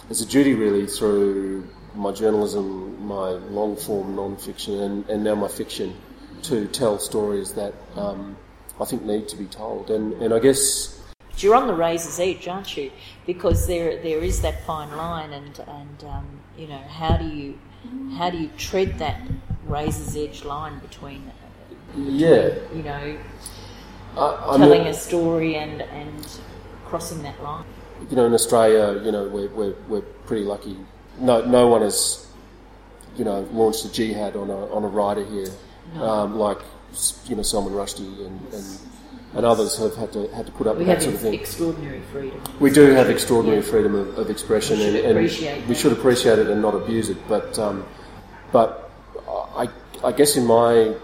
as 0.09 0.21
a 0.21 0.25
duty 0.25 0.53
really 0.53 0.87
through 0.87 1.67
my 1.95 2.11
journalism, 2.11 3.05
my 3.05 3.29
long 3.29 3.75
form 3.75 4.15
non 4.15 4.37
fiction, 4.37 4.79
and, 4.79 5.09
and 5.09 5.23
now 5.23 5.35
my 5.35 5.47
fiction 5.47 5.95
to 6.43 6.67
tell 6.67 6.99
stories 6.99 7.53
that 7.53 7.73
um, 7.95 8.35
I 8.79 8.85
think 8.85 9.03
need 9.03 9.27
to 9.29 9.37
be 9.37 9.45
told. 9.45 9.89
And, 9.89 10.13
and 10.21 10.33
I 10.33 10.39
guess 10.39 10.99
But 11.29 11.43
you're 11.43 11.55
on 11.55 11.67
the 11.67 11.73
razor's 11.73 12.19
edge, 12.19 12.47
aren't 12.47 12.75
you? 12.75 12.91
Because 13.25 13.67
there 13.67 14.01
there 14.01 14.19
is 14.19 14.41
that 14.41 14.65
fine 14.65 14.95
line, 14.95 15.33
and 15.33 15.59
and 15.67 16.03
um, 16.03 16.27
you 16.57 16.67
know 16.67 16.83
how 16.89 17.17
do 17.17 17.27
you 17.27 17.59
how 18.17 18.29
do 18.29 18.37
you 18.37 18.49
tread 18.57 18.99
that 18.99 19.21
razor's 19.65 20.15
edge 20.15 20.43
line 20.43 20.79
between 20.79 21.31
yeah, 21.95 22.49
you 22.73 22.83
know 22.83 23.17
I, 24.17 24.57
telling 24.57 24.87
a 24.87 24.93
story 24.93 25.55
and 25.55 25.81
and 25.81 26.39
crossing 26.85 27.23
that 27.23 27.41
line? 27.43 27.65
You 28.09 28.15
know, 28.15 28.25
in 28.25 28.33
Australia, 28.33 29.01
you 29.03 29.11
know, 29.11 29.27
we're, 29.27 29.49
we're, 29.49 29.75
we're 29.87 30.01
pretty 30.27 30.43
lucky. 30.43 30.77
No, 31.19 31.43
no 31.45 31.67
one 31.67 31.81
has, 31.81 32.27
you 33.17 33.23
know, 33.25 33.41
launched 33.51 33.85
a 33.85 33.91
jihad 33.91 34.35
on 34.35 34.49
a, 34.49 34.73
on 34.73 34.83
a 34.83 34.87
writer 34.87 35.23
here, 35.25 35.49
um, 36.01 36.37
like, 36.37 36.59
you 37.25 37.35
know, 37.35 37.43
Salman 37.43 37.73
Rushdie 37.73 38.25
and, 38.25 38.53
and, 38.53 38.65
and 39.35 39.45
others 39.45 39.77
have 39.77 39.95
had 39.95 40.11
to, 40.13 40.27
had 40.29 40.45
to 40.45 40.51
put 40.51 40.67
up 40.67 40.77
We 40.77 40.85
with 40.85 40.87
that 40.87 41.01
sort 41.01 41.15
of 41.15 41.21
thing. 41.21 41.33
extraordinary 41.33 42.01
freedom. 42.11 42.41
We 42.59 42.71
do 42.71 42.91
have 42.91 43.09
extraordinary 43.09 43.61
freedom 43.61 43.95
of, 43.95 44.17
of 44.17 44.29
expression, 44.29 44.77
We 44.79 44.85
should 44.85 44.95
and, 44.95 45.05
and 45.17 45.19
we 45.67 45.73
that. 45.73 45.75
should 45.77 45.91
appreciate 45.91 46.39
it 46.39 46.47
and 46.47 46.61
not 46.61 46.75
abuse 46.75 47.09
it. 47.09 47.17
But, 47.27 47.57
um, 47.59 47.85
but 48.51 48.91
I, 49.27 49.69
I 50.03 50.11
guess 50.11 50.35
in 50.35 50.45
my 50.45 50.95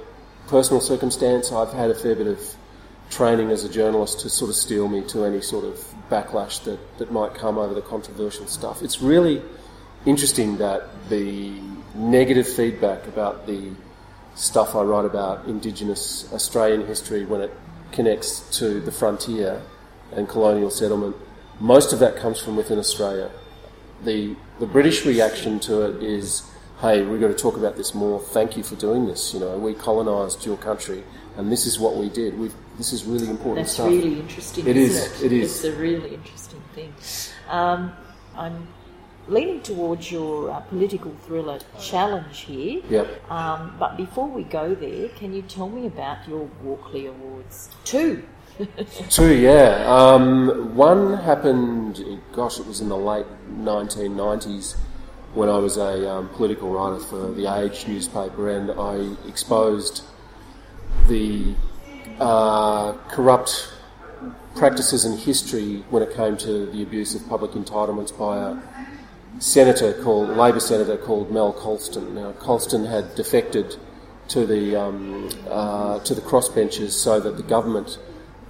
personal 0.47 0.81
circumstance, 0.81 1.51
I've 1.51 1.73
had 1.73 1.89
a 1.91 1.95
fair 1.95 2.15
bit 2.15 2.27
of 2.27 2.39
training 3.09 3.49
as 3.51 3.63
a 3.63 3.69
journalist 3.69 4.19
to 4.21 4.29
sort 4.29 4.49
of 4.49 4.55
steel 4.55 4.87
me 4.87 5.01
to 5.07 5.25
any 5.25 5.41
sort 5.41 5.65
of 5.65 5.88
backlash 6.09 6.63
that, 6.63 6.79
that 6.97 7.11
might 7.11 7.33
come 7.33 7.57
over 7.57 7.73
the 7.73 7.81
controversial 7.81 8.47
stuff. 8.47 8.81
It's 8.81 9.01
really 9.01 9.41
interesting 10.05 10.57
that 10.57 11.09
the 11.09 11.59
negative 11.95 12.47
feedback 12.47 13.07
about 13.07 13.45
the 13.47 13.71
stuff 14.35 14.75
I 14.75 14.81
write 14.81 15.05
about 15.05 15.45
Indigenous 15.45 16.31
Australian 16.33 16.87
history 16.87 17.25
when 17.25 17.41
it 17.41 17.51
connects 17.91 18.57
to 18.59 18.79
the 18.79 18.91
frontier 18.91 19.61
and 20.13 20.27
colonial 20.27 20.69
settlement, 20.69 21.15
most 21.59 21.93
of 21.93 21.99
that 21.99 22.15
comes 22.15 22.39
from 22.39 22.55
within 22.55 22.79
Australia. 22.79 23.29
The, 24.03 24.35
the 24.59 24.65
British 24.65 25.05
reaction 25.05 25.59
to 25.61 25.81
it 25.81 26.01
is, 26.01 26.49
hey, 26.79 27.03
we've 27.03 27.19
got 27.19 27.27
to 27.27 27.33
talk 27.33 27.57
about 27.57 27.75
this 27.75 27.93
more. 27.93 28.19
Thank 28.19 28.55
you 28.55 28.63
for 28.63 28.75
doing 28.75 29.07
this. 29.07 29.33
You 29.33 29.41
know, 29.41 29.57
we 29.57 29.73
colonised 29.73 30.45
your 30.45 30.57
country, 30.57 31.03
and 31.35 31.51
this 31.51 31.65
is 31.65 31.77
what 31.79 31.97
we 31.97 32.09
did. 32.09 32.39
We've, 32.39 32.55
this 32.79 32.93
is 32.93 33.03
really 33.03 33.29
important 33.29 33.65
That's 33.67 33.73
stuff. 33.73 33.87
really 33.89 34.21
interesting. 34.21 34.65
It 34.65 34.77
isn't 34.77 35.11
is, 35.11 35.21
It? 35.21 35.25
it 35.25 35.31
is. 35.33 35.65
It's 35.65 35.75
a 35.75 35.77
really 35.77 36.13
interesting 36.15 36.63
thing. 36.73 36.93
Um, 37.49 37.91
I'm 38.37 38.67
leaning 39.27 39.61
towards 39.61 40.09
your 40.09 40.49
uh, 40.49 40.61
political 40.61 41.11
thriller 41.25 41.59
challenge 41.77 42.39
here. 42.39 42.81
Yep. 42.89 43.29
Um, 43.29 43.75
but 43.77 43.97
before 43.97 44.29
we 44.29 44.43
go 44.43 44.73
there, 44.73 45.09
can 45.09 45.33
you 45.33 45.41
tell 45.41 45.67
me 45.67 45.87
about 45.87 46.25
your 46.25 46.49
Walkley 46.63 47.07
Awards? 47.07 47.69
Two. 47.83 48.23
Two, 49.09 49.35
yeah. 49.35 49.83
Um, 49.85 50.73
one 50.73 51.17
happened, 51.17 52.01
gosh, 52.31 52.59
it 52.59 52.65
was 52.65 52.79
in 52.79 52.87
the 52.87 52.97
late 52.97 53.25
1990s 53.51 54.77
when 55.33 55.49
I 55.49 55.57
was 55.57 55.75
a 55.75 56.09
um, 56.09 56.29
political 56.29 56.71
writer 56.71 56.99
for 56.99 57.31
the 57.31 57.53
Age 57.53 57.87
newspaper 57.87 58.49
and 58.49 58.71
I 58.71 59.15
exposed 59.27 60.03
the 61.07 61.53
uh, 62.19 62.93
corrupt 63.09 63.73
practices 64.55 65.05
in 65.05 65.17
history 65.17 65.83
when 65.89 66.03
it 66.03 66.13
came 66.15 66.37
to 66.37 66.65
the 66.67 66.83
abuse 66.83 67.15
of 67.15 67.27
public 67.29 67.51
entitlements 67.51 68.17
by 68.17 68.37
a 68.37 69.41
senator 69.41 69.93
called 70.03 70.29
Labor 70.29 70.59
senator 70.59 70.97
called 70.97 71.31
Mal 71.31 71.53
Colston. 71.53 72.15
Now 72.15 72.33
Colston 72.33 72.85
had 72.85 73.15
defected 73.15 73.77
to 74.29 74.45
the 74.45 74.75
um, 74.75 75.29
uh, 75.49 75.99
to 75.99 76.13
the 76.13 76.21
crossbenchers 76.21 76.91
so 76.91 77.19
that 77.19 77.37
the 77.37 77.43
government 77.43 77.97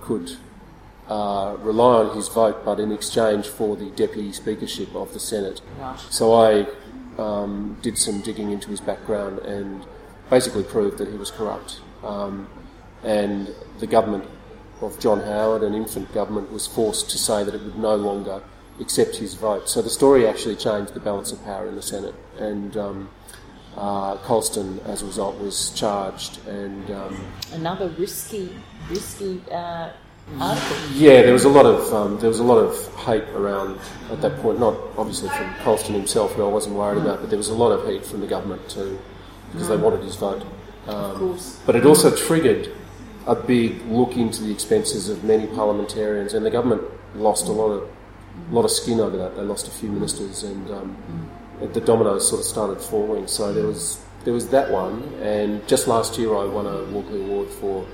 could 0.01 0.38
uh, 1.07 1.55
rely 1.59 2.03
on 2.03 2.15
his 2.15 2.27
vote, 2.27 2.63
but 2.65 2.79
in 2.79 2.91
exchange 2.91 3.47
for 3.47 3.75
the 3.75 3.89
deputy 3.91 4.31
speakership 4.31 4.93
of 4.95 5.13
the 5.13 5.19
Senate. 5.19 5.61
Right. 5.79 5.99
So 6.09 6.33
I 6.33 6.67
um, 7.17 7.77
did 7.81 7.97
some 7.97 8.21
digging 8.21 8.51
into 8.51 8.69
his 8.69 8.81
background 8.81 9.39
and 9.39 9.85
basically 10.29 10.63
proved 10.63 10.97
that 10.99 11.07
he 11.09 11.17
was 11.17 11.31
corrupt. 11.31 11.81
Um, 12.03 12.47
and 13.03 13.53
the 13.79 13.87
government 13.87 14.25
of 14.81 14.97
John 14.99 15.19
Howard, 15.21 15.63
an 15.63 15.73
infant 15.73 16.13
government, 16.13 16.51
was 16.51 16.65
forced 16.67 17.09
to 17.11 17.17
say 17.17 17.43
that 17.43 17.53
it 17.53 17.61
would 17.61 17.77
no 17.77 17.95
longer 17.95 18.41
accept 18.79 19.15
his 19.17 19.33
vote. 19.33 19.67
So 19.69 19.81
the 19.81 19.89
story 19.89 20.25
actually 20.27 20.55
changed 20.55 20.93
the 20.93 20.99
balance 21.01 21.31
of 21.31 21.43
power 21.43 21.67
in 21.67 21.75
the 21.75 21.81
Senate, 21.81 22.15
and 22.37 22.75
um, 22.77 23.09
uh, 23.75 24.15
Colston, 24.17 24.79
as 24.85 25.01
a 25.01 25.05
result, 25.05 25.37
was 25.39 25.71
charged. 25.71 26.45
And 26.47 26.89
um, 26.91 27.25
Another 27.51 27.89
risky, 27.89 28.55
risky 28.89 29.41
uh, 29.51 29.89
article. 30.39 30.77
yeah, 30.93 31.21
there 31.23 31.33
was 31.33 31.43
a 31.43 31.49
lot 31.49 31.65
of 31.65 31.93
um, 31.93 32.19
there 32.19 32.29
was 32.29 32.39
a 32.39 32.43
lot 32.43 32.57
of 32.57 32.95
hate 32.99 33.27
around 33.35 33.79
at 34.11 34.21
that 34.21 34.37
point. 34.39 34.59
Not 34.59 34.75
obviously 34.97 35.27
from 35.29 35.53
Colston 35.55 35.93
himself, 35.93 36.33
who 36.33 36.43
I 36.45 36.47
wasn't 36.49 36.75
worried 36.75 37.01
about, 37.01 37.19
but 37.19 37.29
there 37.29 37.37
was 37.37 37.49
a 37.49 37.53
lot 37.53 37.71
of 37.71 37.85
heat 37.87 38.05
from 38.05 38.21
the 38.21 38.27
government 38.27 38.67
too, 38.69 38.97
because 39.51 39.67
they 39.67 39.77
wanted 39.77 40.03
his 40.03 40.15
vote. 40.15 40.41
Um, 40.87 40.95
Of 40.95 41.15
course. 41.17 41.59
But 41.65 41.75
it 41.75 41.85
also 41.85 42.15
triggered 42.15 42.71
a 43.27 43.35
big 43.35 43.81
look 43.88 44.15
into 44.17 44.43
the 44.43 44.51
expenses 44.51 45.09
of 45.09 45.23
many 45.23 45.47
parliamentarians, 45.47 46.33
and 46.33 46.45
the 46.45 46.49
government 46.51 46.81
lost 47.15 47.47
a 47.47 47.51
lot 47.51 47.69
of 47.71 47.89
lot 48.51 48.63
of 48.65 48.71
skin 48.71 48.99
over 48.99 49.17
that. 49.17 49.35
They 49.35 49.41
lost 49.41 49.67
a 49.67 49.71
few 49.71 49.89
ministers, 49.91 50.43
and 50.43 50.69
um, 50.71 50.97
the 51.73 51.81
dominoes 51.81 52.27
sort 52.27 52.39
of 52.41 52.45
started 52.47 52.79
falling. 52.81 53.27
So 53.27 53.53
there 53.53 53.65
was 53.65 53.99
there 54.23 54.33
was 54.33 54.49
that 54.49 54.69
one, 54.71 55.03
and 55.21 55.65
just 55.67 55.88
last 55.88 56.17
year 56.17 56.35
I 56.35 56.45
won 56.45 56.65
a 56.65 56.83
Walkley 56.85 57.23
Award 57.23 57.49
for 57.49 57.85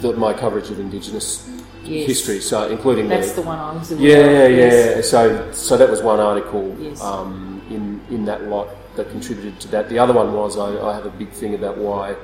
the, 0.00 0.12
my 0.14 0.32
coverage 0.32 0.70
of 0.70 0.78
Indigenous 0.78 1.48
Yes. 1.84 2.06
history, 2.06 2.40
so 2.40 2.68
including 2.68 3.08
That's 3.08 3.30
the, 3.32 3.40
the 3.40 3.46
one 3.46 3.58
I 3.58 3.72
was 3.72 3.90
aware 3.92 4.02
yeah, 4.02 4.42
of. 4.44 4.50
yeah. 4.50 4.56
yes. 4.58 5.08
So, 5.10 5.50
so 5.52 5.76
that 5.78 5.88
was 5.88 6.02
one 6.02 6.20
article 6.20 6.76
Yes. 6.78 7.00
um, 7.02 7.62
in 7.70 8.00
in 8.14 8.26
that 8.26 8.42
lot 8.44 8.68
that 8.96 9.08
contributed 9.10 9.58
to 9.60 9.68
that. 9.68 9.88
The 9.88 9.98
other 9.98 10.12
one 10.12 10.34
was 10.34 10.58
I, 10.58 10.68
I 10.86 10.92
have 10.94 11.06
a 11.06 11.10
big 11.10 11.30
thing 11.30 11.54
about 11.54 11.78
why 11.78 12.14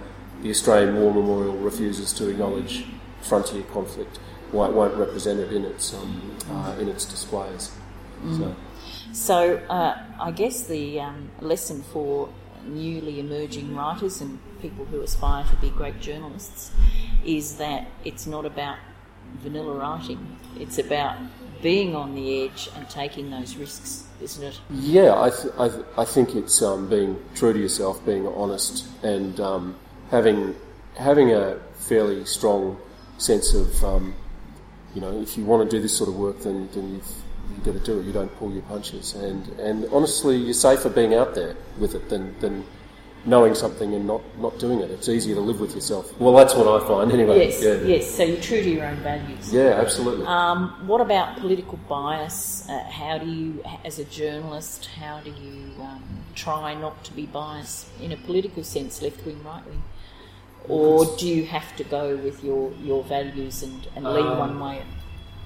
the 0.44 0.50
Australian 0.50 1.00
War 1.00 1.12
Memorial 1.12 1.56
refuses 1.56 2.12
to 2.12 2.28
acknowledge 2.28 2.84
frontier 3.22 3.62
conflict, 3.62 4.18
why 4.52 4.68
it 4.68 4.74
won't 4.74 4.94
represent 4.94 5.40
it 5.40 5.50
in 5.50 5.64
its 5.64 5.94
um, 5.94 6.36
uh, 6.50 6.76
in 6.78 6.88
its 6.88 7.06
displays. 7.06 7.72
Mm. 8.22 8.38
So, 8.38 8.56
So 9.12 9.56
uh, 9.70 9.98
I 10.20 10.30
guess 10.32 10.64
the 10.64 11.00
um, 11.00 11.30
lesson 11.40 11.82
for 11.82 12.28
newly 12.66 13.20
emerging 13.20 13.74
writers 13.74 14.20
and 14.20 14.38
people 14.60 14.84
who 14.84 15.00
aspire 15.00 15.44
to 15.44 15.56
be 15.56 15.70
great 15.70 15.98
journalists 16.00 16.72
is 17.24 17.56
that 17.56 17.86
it's 18.04 18.26
not 18.26 18.44
about 18.44 18.76
vanilla 19.42 19.74
writing. 19.74 20.36
It's 20.60 20.78
about 20.78 21.16
being 21.62 21.96
on 21.96 22.14
the 22.14 22.44
edge 22.44 22.68
and 22.76 22.88
taking 22.90 23.30
those 23.30 23.56
risks, 23.56 24.04
isn't 24.20 24.44
it? 24.44 24.60
yeah, 24.70 25.18
I, 25.18 25.30
th- 25.30 25.54
I, 25.58 25.68
th- 25.68 25.86
I 25.96 26.04
think 26.04 26.34
it's 26.34 26.60
um, 26.60 26.88
being 26.90 27.18
true 27.34 27.54
to 27.54 27.58
yourself, 27.58 28.04
being 28.04 28.26
honest, 28.26 28.86
and 29.02 29.40
um, 29.40 29.76
having 30.10 30.54
having 30.96 31.32
a 31.32 31.58
fairly 31.74 32.24
strong 32.24 32.78
sense 33.18 33.54
of 33.54 33.84
um, 33.84 34.14
you 34.94 35.00
know 35.00 35.20
if 35.20 35.36
you 35.36 35.44
want 35.44 35.68
to 35.68 35.76
do 35.76 35.82
this 35.82 35.96
sort 35.96 36.08
of 36.08 36.16
work, 36.16 36.40
then 36.40 36.68
then 36.74 36.94
you've 36.94 37.12
you've 37.50 37.64
got 37.64 37.72
to 37.72 37.80
do 37.80 38.00
it. 38.00 38.06
You 38.06 38.12
don't 38.12 38.34
pull 38.36 38.52
your 38.52 38.62
punches, 38.62 39.14
and 39.14 39.48
and 39.60 39.86
honestly, 39.92 40.36
you're 40.36 40.54
safer 40.54 40.88
being 40.88 41.14
out 41.14 41.34
there 41.34 41.56
with 41.78 41.94
it 41.94 42.08
than 42.08 42.38
than 42.40 42.64
knowing 43.26 43.54
something 43.54 43.94
and 43.94 44.06
not 44.06 44.22
not 44.38 44.58
doing 44.58 44.80
it. 44.80 44.90
It's 44.90 45.08
easier 45.08 45.34
to 45.34 45.40
live 45.40 45.60
with 45.60 45.74
yourself. 45.74 46.18
Well, 46.20 46.34
that's 46.34 46.54
what 46.54 46.68
I 46.68 46.86
find 46.86 47.10
anyway. 47.12 47.46
Yes, 47.46 47.62
yeah. 47.62 47.74
yes. 47.82 48.14
So 48.14 48.22
you're 48.24 48.40
true 48.40 48.62
to 48.62 48.70
your 48.70 48.84
own 48.84 48.96
values. 48.96 49.52
Yeah, 49.52 49.80
absolutely. 49.80 50.26
Um, 50.26 50.86
what 50.86 51.00
about 51.00 51.38
political 51.38 51.78
bias? 51.88 52.68
Uh, 52.68 52.82
how 52.84 53.18
do 53.18 53.26
you, 53.26 53.64
as 53.84 53.98
a 53.98 54.04
journalist, 54.04 54.86
how 54.86 55.20
do 55.20 55.30
you 55.30 55.82
um, 55.82 56.02
try 56.34 56.74
not 56.74 57.02
to 57.04 57.12
be 57.12 57.26
biased 57.26 57.88
in 58.00 58.12
a 58.12 58.16
political 58.16 58.62
sense, 58.62 59.00
left 59.02 59.24
wing, 59.24 59.42
right 59.44 59.64
wing? 59.66 59.82
Or 60.68 61.04
do 61.16 61.28
you 61.28 61.44
have 61.46 61.76
to 61.76 61.84
go 61.84 62.16
with 62.16 62.42
your, 62.42 62.72
your 62.82 63.04
values 63.04 63.62
and, 63.62 63.86
and 63.94 64.04
lean 64.04 64.26
Um, 64.26 64.38
one 64.38 64.60
way? 64.60 64.82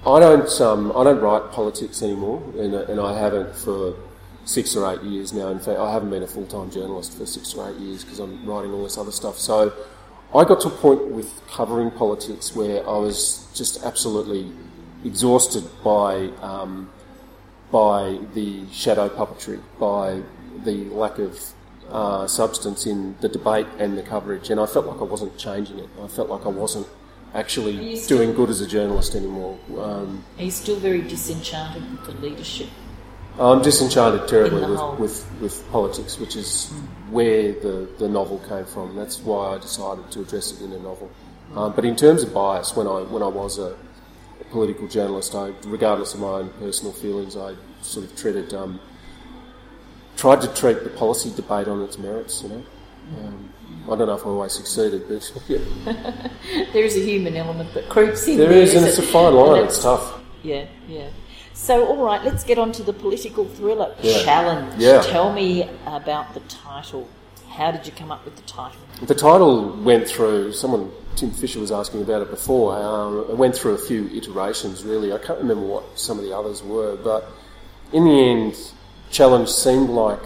I 0.06 0.20
don't. 0.20 0.60
Um, 0.60 0.92
I 0.96 1.02
don't 1.04 1.20
write 1.20 1.50
politics 1.50 2.02
anymore, 2.02 2.40
and, 2.56 2.72
and 2.74 3.00
I 3.00 3.18
haven't 3.18 3.56
for 3.56 3.94
six 4.44 4.76
or 4.76 4.90
eight 4.92 5.02
years 5.02 5.32
now. 5.32 5.48
In 5.48 5.58
fact, 5.58 5.78
I 5.78 5.92
haven't 5.92 6.10
been 6.10 6.22
a 6.22 6.26
full 6.26 6.46
time 6.46 6.70
journalist 6.70 7.18
for 7.18 7.26
six 7.26 7.54
or 7.54 7.68
eight 7.68 7.76
years 7.78 8.04
because 8.04 8.20
I'm 8.20 8.46
writing 8.46 8.72
all 8.72 8.84
this 8.84 8.96
other 8.96 9.10
stuff. 9.10 9.38
So 9.38 9.72
I 10.34 10.44
got 10.44 10.60
to 10.60 10.68
a 10.68 10.70
point 10.70 11.08
with 11.08 11.42
covering 11.50 11.90
politics 11.90 12.54
where 12.54 12.88
I 12.88 12.98
was 12.98 13.48
just 13.54 13.82
absolutely 13.82 14.52
exhausted 15.04 15.64
by 15.82 16.30
um, 16.42 16.90
by 17.72 18.18
the 18.34 18.70
shadow 18.72 19.08
puppetry, 19.08 19.60
by 19.80 20.22
the 20.64 20.84
lack 20.90 21.18
of 21.18 21.38
uh, 21.90 22.26
substance 22.26 22.86
in 22.86 23.16
the 23.20 23.28
debate 23.28 23.66
and 23.78 23.96
the 23.96 24.02
coverage, 24.02 24.50
and 24.50 24.60
I 24.60 24.66
felt 24.66 24.86
like 24.86 25.00
I 25.00 25.04
wasn't 25.04 25.36
changing 25.38 25.78
it. 25.78 25.88
I 26.02 26.08
felt 26.08 26.28
like 26.28 26.44
I 26.46 26.50
wasn't 26.50 26.86
actually 27.34 27.96
still- 27.96 28.18
doing 28.18 28.34
good 28.34 28.50
as 28.50 28.60
a 28.60 28.66
journalist 28.66 29.14
anymore. 29.14 29.58
Um, 29.78 30.24
Are 30.38 30.44
you 30.44 30.50
still 30.50 30.76
very 30.76 31.02
disenchanted 31.02 31.82
with 31.90 32.06
the 32.06 32.12
leadership? 32.26 32.68
I'm 33.38 33.62
disenchanted 33.62 34.26
terribly 34.28 34.62
In 34.64 34.70
the 34.70 34.76
whole. 34.76 34.96
with, 34.96 35.24
with, 35.40 35.40
with 35.40 35.70
politics, 35.70 36.18
which 36.18 36.34
is 36.34 36.72
where 37.10 37.52
the, 37.52 37.88
the 37.98 38.08
novel 38.08 38.38
came 38.48 38.64
from. 38.64 38.96
That's 38.96 39.20
why 39.20 39.54
I 39.54 39.58
decided 39.58 40.10
to 40.10 40.22
address 40.22 40.50
it 40.52 40.64
in 40.64 40.72
a 40.72 40.78
novel. 40.80 41.08
Um, 41.54 41.72
but 41.72 41.84
in 41.84 41.94
terms 41.94 42.24
of 42.24 42.34
bias, 42.34 42.74
when 42.76 42.86
I 42.88 43.02
when 43.02 43.22
I 43.22 43.28
was 43.28 43.58
a, 43.58 43.76
a 44.40 44.44
political 44.50 44.88
journalist, 44.88 45.34
I, 45.34 45.52
regardless 45.66 46.14
of 46.14 46.20
my 46.20 46.26
own 46.40 46.48
personal 46.58 46.92
feelings, 46.92 47.36
I 47.36 47.54
sort 47.80 48.04
of 48.06 48.16
treated 48.16 48.52
um, 48.54 48.80
tried 50.18 50.40
to 50.42 50.48
treat 50.54 50.82
the 50.84 50.90
policy 50.90 51.30
debate 51.34 51.68
on 51.68 51.80
its 51.82 51.96
merits. 51.96 52.42
You 52.42 52.48
know, 52.50 52.62
um, 53.24 53.48
I 53.86 53.96
don't 53.96 54.06
know 54.08 54.14
if 54.16 54.26
I 54.26 54.28
always 54.28 54.52
succeeded, 54.52 55.08
but 55.08 55.32
yeah. 55.48 55.58
There 56.74 56.84
is 56.84 56.96
a 56.96 57.00
human 57.00 57.36
element 57.36 57.72
that 57.74 57.88
creeps 57.88 58.26
in 58.28 58.36
there 58.36 58.48
there. 58.50 58.58
is, 58.58 58.74
and 58.74 58.84
it's 58.84 58.98
a 58.98 59.02
fine 59.02 59.34
line. 59.34 59.60
And 59.60 59.66
It's 59.68 59.82
tough. 59.82 60.20
Yeah, 60.42 60.66
yeah. 60.88 61.08
So, 61.54 61.86
all 61.86 62.04
right, 62.04 62.22
let's 62.22 62.44
get 62.44 62.58
on 62.58 62.70
to 62.72 62.82
the 62.82 62.92
political 62.92 63.44
thriller 63.46 63.94
Yeah. 64.02 64.22
challenge. 64.22 64.74
Yeah. 64.78 65.00
Tell 65.02 65.32
me 65.32 65.68
about 65.86 66.34
the 66.34 66.40
title. 66.40 67.08
How 67.48 67.70
did 67.72 67.86
you 67.86 67.92
come 67.92 68.12
up 68.12 68.24
with 68.24 68.36
the 68.36 68.42
title? 68.42 68.78
The 69.02 69.14
title 69.14 69.70
went 69.82 70.06
through, 70.06 70.52
someone, 70.52 70.90
Tim 71.16 71.30
Fischer 71.32 71.58
was 71.58 71.72
asking 71.72 72.02
about 72.02 72.22
it 72.22 72.30
before, 72.30 72.76
um, 72.80 73.26
it 73.30 73.36
went 73.36 73.56
through 73.56 73.72
a 73.74 73.78
few 73.78 74.08
iterations 74.14 74.84
really. 74.84 75.12
I 75.12 75.18
can't 75.18 75.38
remember 75.40 75.66
what 75.66 75.98
some 75.98 76.18
of 76.18 76.24
the 76.24 76.36
others 76.36 76.62
were, 76.62 76.94
but 76.96 77.28
in 77.92 78.04
the 78.04 78.20
end, 78.30 78.56
challenge 79.10 79.48
seemed 79.48 79.90
like 79.90 80.22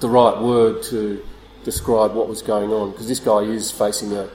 the 0.00 0.08
right 0.08 0.40
word 0.40 0.82
to 0.84 1.24
describe 1.64 2.14
what 2.14 2.28
was 2.28 2.42
going 2.42 2.70
on 2.70 2.90
because 2.92 3.08
this 3.08 3.20
guy 3.20 3.40
is 3.40 3.70
facing 3.70 4.12
a, 4.12 4.28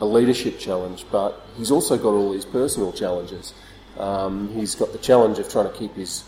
a 0.00 0.06
leadership 0.06 0.58
challenge, 0.58 1.04
but 1.10 1.46
he's 1.56 1.70
also 1.70 1.96
got 1.96 2.10
all 2.10 2.32
these 2.32 2.44
personal 2.44 2.92
challenges. 2.92 3.54
Um, 3.98 4.48
he's 4.54 4.74
got 4.74 4.92
the 4.92 4.98
challenge 4.98 5.38
of 5.38 5.48
trying 5.48 5.70
to 5.70 5.76
keep 5.76 5.94
his 5.94 6.24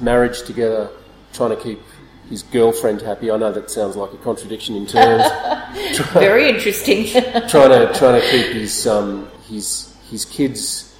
marriage 0.00 0.42
together, 0.42 0.90
trying 1.32 1.50
to 1.50 1.56
keep 1.56 1.80
his 2.28 2.42
girlfriend 2.42 3.02
happy. 3.02 3.30
I 3.30 3.36
know 3.36 3.52
that 3.52 3.70
sounds 3.70 3.96
like 3.96 4.12
a 4.12 4.18
contradiction 4.18 4.76
in 4.76 4.86
terms. 4.86 5.24
Very 6.12 6.48
interesting. 6.48 7.06
trying 7.48 7.70
to 7.70 7.92
trying 7.94 8.20
to 8.20 8.26
keep 8.30 8.52
his 8.52 8.86
um, 8.86 9.28
his 9.48 9.94
his 10.10 10.24
kids 10.24 10.96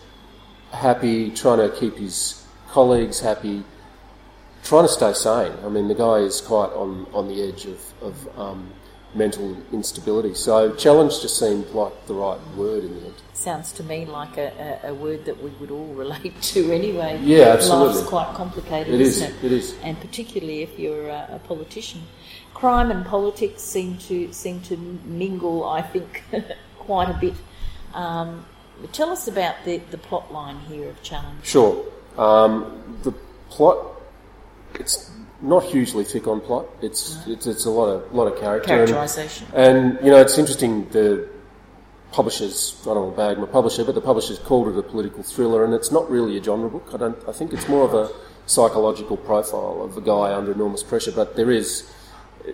happy, 0.72 1.30
trying 1.30 1.58
to 1.58 1.74
keep 1.76 1.96
his 1.96 2.44
colleagues 2.68 3.20
happy, 3.20 3.62
trying 4.62 4.84
to 4.84 4.92
stay 4.92 5.12
sane. 5.12 5.52
I 5.64 5.68
mean, 5.68 5.88
the 5.88 5.94
guy 5.94 6.18
is 6.18 6.40
quite 6.40 6.70
on, 6.70 7.06
on 7.12 7.28
the 7.28 7.42
edge 7.42 7.66
of, 7.66 7.80
of 8.02 8.38
um, 8.38 8.72
mental 9.14 9.56
instability. 9.72 10.34
So 10.34 10.74
challenge 10.74 11.20
just 11.20 11.38
seemed 11.38 11.66
like 11.70 12.06
the 12.06 12.14
right 12.14 12.38
word 12.56 12.84
in 12.84 12.94
the 12.94 13.06
end. 13.06 13.14
Sounds 13.34 13.72
to 13.72 13.82
me 13.82 14.06
like 14.06 14.36
a, 14.38 14.80
a, 14.84 14.90
a 14.90 14.94
word 14.94 15.24
that 15.24 15.42
we 15.42 15.50
would 15.50 15.70
all 15.70 15.92
relate 15.94 16.40
to 16.42 16.72
anyway. 16.72 17.18
Yeah, 17.22 17.48
absolutely. 17.48 17.96
Life's 17.96 18.08
quite 18.08 18.34
complicated, 18.34 18.94
It 18.94 19.00
is, 19.00 19.16
isn't 19.16 19.36
it? 19.36 19.44
it 19.44 19.52
is. 19.52 19.76
And 19.82 20.00
particularly 20.00 20.62
if 20.62 20.78
you're 20.78 21.08
a, 21.08 21.28
a 21.32 21.38
politician. 21.40 22.02
Crime 22.54 22.90
and 22.90 23.04
politics 23.04 23.62
seem 23.62 23.98
to 23.98 24.32
seem 24.32 24.60
to 24.62 24.76
mingle, 24.76 25.64
I 25.68 25.82
think, 25.82 26.22
quite 26.78 27.08
a 27.08 27.14
bit. 27.14 27.34
Um, 27.92 28.46
tell 28.92 29.10
us 29.10 29.26
about 29.26 29.56
the, 29.64 29.78
the 29.90 29.98
plot 29.98 30.32
line 30.32 30.58
here 30.60 30.88
of 30.88 31.02
Challenge. 31.02 31.44
Sure. 31.44 31.84
Um, 32.16 33.00
the 33.02 33.12
plot, 33.50 33.91
it's 34.82 35.10
not 35.40 35.62
hugely 35.74 36.04
thick 36.04 36.26
on 36.32 36.40
plot. 36.40 36.66
It's 36.80 37.02
it's, 37.26 37.46
it's 37.46 37.64
a 37.64 37.70
lot 37.70 37.88
of 37.94 38.12
lot 38.12 38.26
of 38.30 38.34
character. 38.38 38.72
and- 38.72 38.88
Characterisation. 38.88 39.46
And 39.54 39.98
you 40.04 40.10
know, 40.12 40.20
it's 40.20 40.36
interesting. 40.38 40.88
The 40.90 41.28
publishers, 42.12 42.56
I 42.82 42.92
don't 42.94 43.04
want 43.04 43.16
to 43.16 43.22
bag 43.24 43.38
my 43.38 43.46
publisher, 43.46 43.84
but 43.84 43.94
the 43.94 44.00
publishers 44.02 44.38
called 44.38 44.68
it 44.68 44.76
a 44.78 44.82
political 44.82 45.22
thriller, 45.22 45.64
and 45.64 45.72
it's 45.72 45.90
not 45.90 46.10
really 46.10 46.36
a 46.36 46.42
genre 46.42 46.68
book. 46.68 46.86
I 46.92 46.98
don't. 46.98 47.18
I 47.28 47.32
think 47.32 47.52
it's 47.52 47.68
more 47.68 47.84
of 47.84 47.94
a 47.94 48.10
psychological 48.46 49.16
profile 49.16 49.82
of 49.82 49.96
a 49.96 50.00
guy 50.00 50.34
under 50.34 50.52
enormous 50.52 50.82
pressure. 50.82 51.12
But 51.12 51.36
there 51.36 51.50
is. 51.50 51.90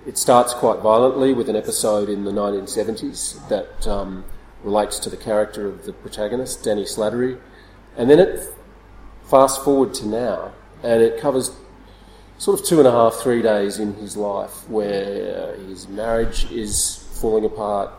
It 0.07 0.19
starts 0.19 0.53
quite 0.53 0.81
violently 0.81 1.33
with 1.33 1.49
an 1.49 1.57
episode 1.57 2.11
in 2.11 2.25
the 2.25 2.31
1970s 2.31 3.49
that 3.49 3.89
um, 3.89 4.23
relates 4.63 4.99
to 4.99 5.09
the 5.09 5.17
character 5.17 5.67
of 5.67 5.87
the 5.87 5.95
protagonist, 5.95 6.63
Danny 6.63 6.85
Slattery, 6.85 7.41
and 7.97 8.11
then 8.11 8.19
it 8.19 8.31
fast 9.25 9.65
forward 9.65 9.95
to 9.95 10.07
now, 10.07 10.53
and 10.83 11.01
it 11.03 11.19
covers 11.19 11.53
sort 12.39 12.61
of 12.61 12.65
two 12.65 12.79
and 12.79 12.87
a 12.87 12.93
half, 12.93 13.15
three 13.15 13.43
days 13.43 13.79
in 13.79 13.95
his 13.95 14.17
life 14.17 14.69
where 14.69 15.57
his 15.57 15.89
marriage 15.89 16.51
is 16.51 17.05
falling 17.21 17.45
apart. 17.45 17.91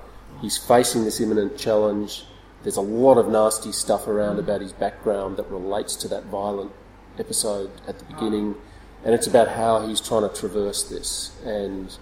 He's 0.42 0.58
facing 0.58 1.04
this 1.04 1.20
imminent 1.20 1.58
challenge. 1.58 2.24
There's 2.64 2.78
a 2.78 2.82
lot 2.82 3.18
of 3.18 3.28
nasty 3.28 3.74
stuff 3.74 4.08
around 4.08 4.40
about 4.40 4.62
his 4.62 4.72
background 4.72 5.38
that 5.38 5.50
relates 5.50 5.96
to 5.98 6.08
that 6.08 6.26
violent 6.26 6.72
episode 7.18 7.70
at 7.88 8.00
the 8.00 8.06
beginning, 8.06 8.56
and 9.04 9.14
it's 9.14 9.28
about 9.28 9.50
how 9.50 9.86
he's 9.86 10.00
trying 10.00 10.28
to 10.28 10.34
traverse 10.34 10.84
this. 10.84 11.38
And 11.44 11.96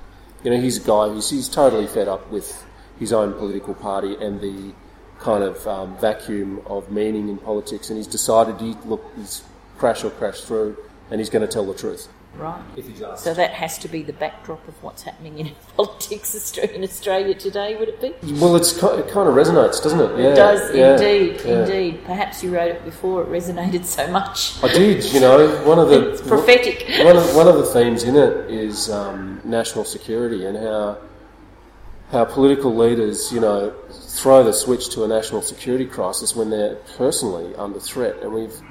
you 0.43 0.51
know, 0.51 0.61
he's 0.61 0.77
a 0.77 0.87
guy 0.87 1.09
who's 1.09 1.29
he's 1.31 1.49
totally 1.49 1.87
fed 1.87 2.07
up 2.07 2.29
with 2.31 2.65
his 2.99 3.11
own 3.11 3.33
political 3.33 3.73
party 3.73 4.15
and 4.15 4.41
the 4.41 4.73
kind 5.19 5.43
of 5.43 5.67
um, 5.67 5.97
vacuum 5.97 6.61
of 6.67 6.91
meaning 6.91 7.29
in 7.29 7.37
politics, 7.39 7.89
and 7.89 7.97
he's 7.97 8.07
decided 8.07 8.61
he 8.61 8.75
look 8.85 9.03
he's 9.15 9.43
crash 9.79 10.03
or 10.03 10.11
crash 10.11 10.41
through, 10.41 10.77
and 11.09 11.19
he's 11.19 11.31
going 11.31 11.45
to 11.45 11.51
tell 11.51 11.65
the 11.65 11.73
truth. 11.73 12.07
Right. 12.35 12.61
If 12.75 12.87
he's 12.87 13.01
asked. 13.01 13.23
So 13.23 13.33
that 13.33 13.51
has 13.51 13.79
to 13.79 13.87
be 13.87 14.03
the 14.03 14.13
backdrop 14.13 14.67
of 14.67 14.81
what's 14.83 15.01
happening 15.01 15.39
in 15.39 15.51
politics 15.75 16.55
in 16.57 16.83
Australia 16.83 17.33
today, 17.33 17.75
would 17.75 17.89
it 17.89 17.99
be? 17.99 18.13
Well, 18.33 18.55
it's 18.55 18.73
it 18.77 19.07
kind 19.09 19.27
of 19.27 19.35
resonates, 19.35 19.81
doesn't 19.81 19.99
it? 19.99 20.19
Yeah, 20.19 20.31
It 20.31 20.35
does 20.35 20.75
yeah, 20.75 20.93
indeed, 20.93 21.41
yeah. 21.43 21.61
indeed. 21.63 22.05
Perhaps 22.05 22.43
you 22.43 22.53
wrote 22.55 22.69
it 22.69 22.85
before; 22.85 23.23
it 23.23 23.29
resonated 23.29 23.85
so 23.85 24.07
much. 24.11 24.63
I 24.63 24.67
did, 24.67 25.03
you 25.11 25.19
know, 25.19 25.47
one 25.65 25.79
of 25.79 25.89
the 25.89 26.11
It's 26.11 26.21
prophetic. 26.21 26.85
One 26.99 27.17
of, 27.17 27.35
one 27.35 27.47
of 27.47 27.57
the 27.57 27.65
themes 27.65 28.03
in 28.03 28.15
it 28.15 28.51
is 28.51 28.89
um, 28.89 29.41
national 29.43 29.85
security 29.85 30.45
and 30.45 30.57
how 30.57 30.97
how 32.11 32.25
political 32.25 32.75
leaders, 32.75 33.31
you 33.31 33.39
know, 33.39 33.73
throw 33.91 34.43
the 34.43 34.53
switch 34.53 34.89
to 34.89 35.03
a 35.03 35.07
national 35.07 35.41
security 35.41 35.85
crisis 35.85 36.35
when 36.35 36.49
they're 36.49 36.75
personally 36.97 37.53
under 37.55 37.79
threat. 37.79 38.17
And 38.21 38.31
we've 38.33 38.61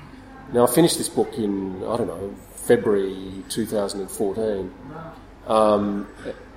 now 0.53 0.67
I 0.67 0.73
finished 0.73 0.99
this 0.99 1.09
book 1.09 1.35
in 1.35 1.83
I 1.85 1.97
don't 1.97 2.07
know 2.07 2.35
February 2.67 3.45
2014, 3.49 4.75
um, 5.47 6.09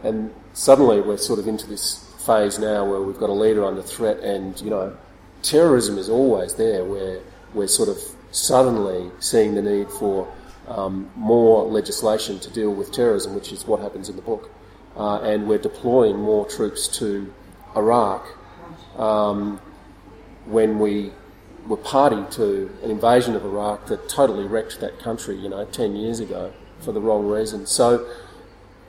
and 0.03 0.33
suddenly 0.53 1.01
we're 1.01 1.17
sort 1.17 1.37
of 1.37 1.47
into 1.47 1.67
this 1.67 2.03
phase 2.25 2.57
now 2.57 2.83
where 2.83 3.01
we've 3.01 3.19
got 3.19 3.29
a 3.29 3.33
leader 3.33 3.63
under 3.63 3.83
threat, 3.83 4.19
and 4.19 4.59
you 4.61 4.71
know, 4.71 4.95
terrorism 5.43 5.97
is 5.97 6.09
always 6.09 6.55
there. 6.55 6.83
Where 6.83 7.19
we're 7.53 7.67
sort 7.67 7.89
of 7.89 7.97
suddenly 8.31 9.11
seeing 9.19 9.53
the 9.53 9.61
need 9.61 9.89
for 9.89 10.27
um, 10.67 11.09
more 11.15 11.65
legislation 11.65 12.39
to 12.39 12.49
deal 12.51 12.73
with 12.73 12.91
terrorism, 12.91 13.35
which 13.35 13.51
is 13.51 13.65
what 13.65 13.79
happens 13.79 14.09
in 14.09 14.15
the 14.15 14.21
book, 14.23 14.49
uh, 14.97 15.21
and 15.21 15.47
we're 15.47 15.57
deploying 15.59 16.17
more 16.17 16.47
troops 16.47 16.87
to 16.99 17.31
Iraq 17.75 18.25
um, 18.97 19.61
when 20.45 20.79
we 20.79 21.11
were 21.67 21.77
party 21.77 22.23
to 22.31 22.69
an 22.83 22.91
invasion 22.91 23.35
of 23.35 23.43
Iraq 23.45 23.85
that 23.87 24.07
totally 24.09 24.45
wrecked 24.45 24.79
that 24.79 24.99
country, 24.99 25.35
you 25.35 25.49
know, 25.49 25.65
10 25.65 25.95
years 25.95 26.19
ago 26.19 26.51
for 26.79 26.91
the 26.91 27.01
wrong 27.01 27.27
reasons. 27.27 27.69
So, 27.69 28.07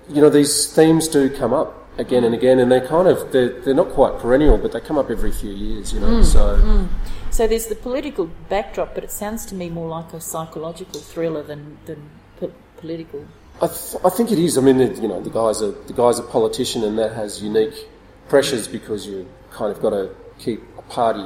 you 0.08 0.20
know, 0.20 0.30
these 0.30 0.72
themes 0.72 1.08
do 1.08 1.28
come 1.34 1.52
up 1.52 1.76
again 1.98 2.24
and 2.24 2.34
again, 2.34 2.58
and 2.58 2.70
they're 2.70 2.86
kind 2.86 3.08
of, 3.08 3.32
they're, 3.32 3.60
they're 3.60 3.74
not 3.74 3.90
quite 3.90 4.18
perennial, 4.18 4.56
but 4.58 4.72
they 4.72 4.80
come 4.80 4.96
up 4.98 5.10
every 5.10 5.30
few 5.32 5.50
years, 5.50 5.92
you 5.92 6.00
know, 6.00 6.06
mm, 6.08 6.24
so. 6.24 6.56
Mm. 6.58 6.88
So 7.30 7.46
there's 7.46 7.66
the 7.66 7.74
political 7.76 8.26
backdrop, 8.48 8.94
but 8.94 9.04
it 9.04 9.10
sounds 9.10 9.46
to 9.46 9.54
me 9.54 9.68
more 9.70 9.88
like 9.88 10.12
a 10.12 10.20
psychological 10.20 11.00
thriller 11.00 11.42
than 11.42 11.78
than 11.86 12.10
po- 12.40 12.52
political. 12.78 13.24
I, 13.62 13.68
th- 13.68 14.02
I 14.04 14.08
think 14.10 14.32
it 14.32 14.38
is. 14.38 14.58
I 14.58 14.62
mean, 14.62 14.80
it- 14.80 14.96
you 15.00 15.06
know, 15.06 15.20
the 15.20 15.30
guy's 15.30 15.60
a 15.62 15.70
the 15.70 15.92
guy's 15.92 16.18
a 16.18 16.24
politician, 16.24 16.82
and 16.82 16.98
that 16.98 17.12
has 17.14 17.40
unique 17.40 17.86
pressures 18.28 18.66
because 18.66 19.06
you 19.06 19.28
kind 19.52 19.70
of 19.70 19.80
got 19.80 19.90
to 19.90 20.10
keep 20.40 20.60
a 20.76 20.82
party 20.82 21.24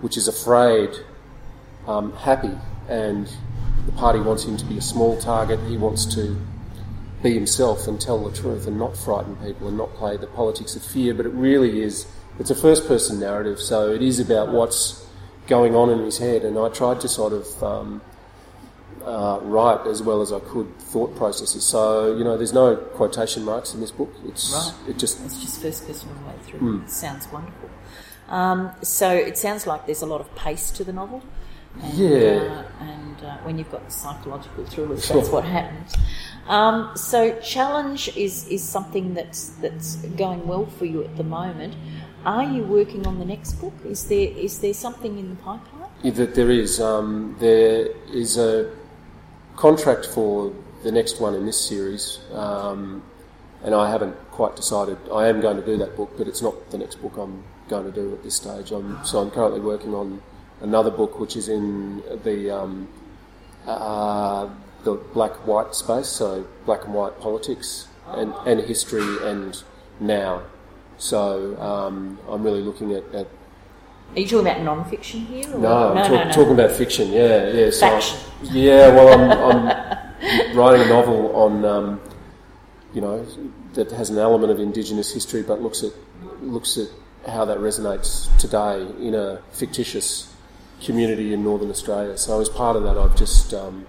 which 0.00 0.16
is 0.16 0.28
afraid 0.28 0.90
um, 1.86 2.12
happy, 2.12 2.52
and 2.88 3.28
the 3.86 3.92
party 3.92 4.20
wants 4.20 4.44
him 4.44 4.56
to 4.56 4.64
be 4.64 4.78
a 4.78 4.82
small 4.82 5.18
target. 5.20 5.58
He 5.68 5.76
wants 5.76 6.04
to 6.14 6.36
be 7.22 7.34
himself 7.34 7.88
and 7.88 8.00
tell 8.00 8.22
the 8.28 8.36
truth, 8.36 8.66
and 8.66 8.78
not 8.78 8.96
frighten 8.96 9.36
people, 9.36 9.68
and 9.68 9.76
not 9.76 9.94
play 9.94 10.16
the 10.16 10.26
politics 10.26 10.76
of 10.76 10.82
fear. 10.82 11.14
But 11.14 11.26
it 11.26 11.32
really 11.32 11.82
is. 11.82 12.06
It's 12.38 12.50
a 12.50 12.54
first 12.54 12.86
person 12.86 13.18
narrative, 13.18 13.58
so 13.58 13.92
it 13.92 14.02
is 14.02 14.20
about 14.20 14.52
what's 14.52 15.06
going 15.48 15.74
on 15.74 15.90
in 15.90 15.98
his 16.00 16.18
head, 16.18 16.44
and 16.44 16.58
I 16.58 16.68
tried 16.68 17.00
to 17.00 17.08
sort 17.08 17.32
of. 17.32 17.62
Um, 17.62 18.02
uh, 19.08 19.40
write 19.42 19.86
as 19.86 20.02
well 20.02 20.20
as 20.20 20.32
I 20.32 20.40
could 20.40 20.68
thought 20.78 21.16
processes. 21.16 21.64
So 21.64 22.14
you 22.16 22.24
know, 22.24 22.36
there's 22.36 22.52
no 22.52 22.76
quotation 22.76 23.44
marks 23.44 23.74
in 23.74 23.80
this 23.80 23.90
book. 23.90 24.12
It's 24.26 24.52
Right. 24.52 24.90
it 24.90 24.98
just 24.98 25.24
It's 25.24 25.40
just 25.40 25.62
first 25.62 25.86
person 25.86 26.08
all 26.10 26.16
the 26.22 26.28
way 26.30 26.36
through. 26.44 26.82
It 26.82 26.90
sounds 26.90 27.26
wonderful. 27.32 27.70
Um, 28.28 28.70
so 28.82 29.10
it 29.10 29.38
sounds 29.38 29.66
like 29.66 29.86
there's 29.86 30.02
a 30.02 30.06
lot 30.14 30.20
of 30.20 30.28
pace 30.34 30.70
to 30.72 30.84
the 30.84 30.92
novel. 30.92 31.22
And, 31.82 31.94
Yeah. 31.94 32.08
Uh, 32.08 32.84
and 32.84 33.24
uh, 33.24 33.36
when 33.44 33.58
you've 33.58 33.70
got 33.70 33.84
the 33.86 33.90
psychological 33.90 34.64
thrillers, 34.66 35.08
that's 35.08 35.30
what 35.30 35.44
happens. 35.44 35.94
Um, 36.46 36.90
so 36.94 37.38
challenge 37.40 38.08
is, 38.16 38.46
is 38.48 38.62
something 38.62 39.14
that's 39.14 39.50
that's 39.62 39.96
going 40.16 40.46
well 40.46 40.66
for 40.66 40.84
you 40.86 41.02
at 41.04 41.16
the 41.16 41.24
moment. 41.24 41.74
Are 42.24 42.44
you 42.44 42.62
working 42.64 43.06
on 43.06 43.18
the 43.18 43.24
next 43.24 43.52
book? 43.54 43.74
Is 43.84 44.08
there 44.08 44.28
is 44.46 44.58
there 44.58 44.74
something 44.74 45.18
in 45.18 45.30
the 45.30 45.36
pipeline? 45.36 45.90
Yeah, 46.02 46.12
that 46.12 46.34
there 46.34 46.50
is 46.50 46.80
um, 46.80 47.36
there 47.38 47.88
is 48.12 48.36
a 48.38 48.70
contract 49.58 50.06
for 50.06 50.52
the 50.84 50.92
next 50.92 51.20
one 51.20 51.34
in 51.34 51.44
this 51.44 51.60
series, 51.60 52.20
um, 52.32 53.02
and 53.64 53.74
I 53.74 53.90
haven't 53.90 54.14
quite 54.30 54.54
decided. 54.54 54.96
I 55.12 55.26
am 55.26 55.40
going 55.40 55.56
to 55.56 55.66
do 55.66 55.76
that 55.78 55.96
book, 55.96 56.12
but 56.16 56.28
it's 56.28 56.40
not 56.40 56.70
the 56.70 56.78
next 56.78 57.02
book 57.02 57.16
I'm 57.18 57.42
going 57.68 57.84
to 57.84 57.90
do 57.90 58.14
at 58.14 58.22
this 58.22 58.36
stage. 58.36 58.70
I'm, 58.70 59.04
so 59.04 59.18
I'm 59.18 59.32
currently 59.32 59.60
working 59.60 59.94
on 59.94 60.22
another 60.60 60.92
book, 60.92 61.18
which 61.18 61.36
is 61.36 61.48
in 61.48 62.02
the 62.22 62.50
um, 62.50 62.88
uh, 63.66 64.48
the 64.84 64.94
black-white 65.12 65.74
space, 65.74 66.06
so 66.06 66.46
black 66.64 66.84
and 66.84 66.94
white 66.94 67.20
politics 67.20 67.88
and, 68.06 68.32
and 68.46 68.60
history 68.60 69.28
and 69.28 69.60
now. 69.98 70.42
So 70.98 71.60
um, 71.60 72.18
I'm 72.28 72.44
really 72.44 72.62
looking 72.62 72.92
at, 72.92 73.04
at 73.12 73.26
Are 74.16 74.20
you 74.20 74.26
talking 74.26 74.46
about 74.46 74.62
non-fiction 74.62 75.20
here? 75.26 75.44
Or? 75.54 75.58
no, 75.58 75.88
I'm 75.90 75.94
no, 75.96 76.02
talk- 76.02 76.10
no, 76.10 76.24
no. 76.24 76.32
talking 76.32 76.52
about 76.52 76.70
fiction. 76.72 77.12
Yeah, 77.12 77.50
yeah. 77.50 77.70
So 77.70 77.80
Faction. 77.80 78.18
yeah, 78.42 78.88
well, 78.88 79.08
I'm, 79.12 79.68
I'm 80.50 80.56
writing 80.56 80.82
a 80.82 80.88
novel 80.88 81.34
on, 81.36 81.64
um, 81.64 82.00
you 82.94 83.00
know, 83.00 83.24
that 83.74 83.90
has 83.92 84.10
an 84.10 84.18
element 84.18 84.50
of 84.50 84.58
Indigenous 84.60 85.12
history, 85.12 85.42
but 85.42 85.60
looks 85.62 85.82
at 85.84 85.92
looks 86.40 86.78
at 86.78 86.88
how 87.30 87.44
that 87.44 87.58
resonates 87.58 88.34
today 88.38 88.80
in 89.06 89.14
a 89.14 89.40
fictitious 89.52 90.32
community 90.82 91.32
in 91.34 91.44
Northern 91.44 91.70
Australia. 91.70 92.16
So 92.16 92.40
as 92.40 92.48
part 92.48 92.76
of 92.76 92.82
that, 92.84 92.96
I've 92.96 93.16
just 93.16 93.52
um, 93.52 93.86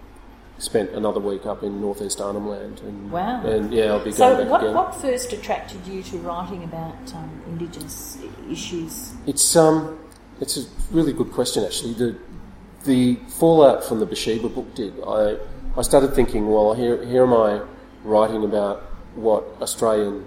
spent 0.58 0.92
another 0.92 1.20
week 1.20 1.46
up 1.46 1.64
in 1.64 1.80
Northeast 1.80 2.20
Arnhem 2.22 2.48
Land, 2.50 2.82
and 2.82 3.10
Wow. 3.12 3.42
and 3.46 3.72
yeah, 3.74 3.86
I'll 3.86 4.00
be 4.00 4.06
going 4.12 4.14
So, 4.16 4.38
back 4.38 4.50
what, 4.50 4.62
again. 4.64 4.74
what 4.76 4.96
first 4.96 5.32
attracted 5.34 5.86
you 5.88 6.04
to 6.04 6.18
writing 6.18 6.64
about 6.66 7.14
um, 7.16 7.42
Indigenous 7.48 8.18
issues? 8.52 9.14
It's 9.26 9.56
um, 9.56 9.98
it's 10.40 10.58
a 10.58 10.66
really 10.92 11.14
good 11.14 11.32
question 11.32 11.64
actually. 11.64 11.94
The 11.94 12.18
the 12.86 13.16
fallout 13.28 13.84
from 13.84 14.00
the 14.00 14.06
Beersheba 14.06 14.50
book 14.50 14.74
did. 14.76 14.94
I 15.06 15.38
I 15.78 15.82
started 15.82 16.14
thinking, 16.14 16.50
well, 16.50 16.74
here 16.74 17.04
here 17.06 17.24
am 17.24 17.34
I 17.34 17.62
writing 18.04 18.44
about 18.44 18.82
what 19.16 19.44
Australian 19.62 20.26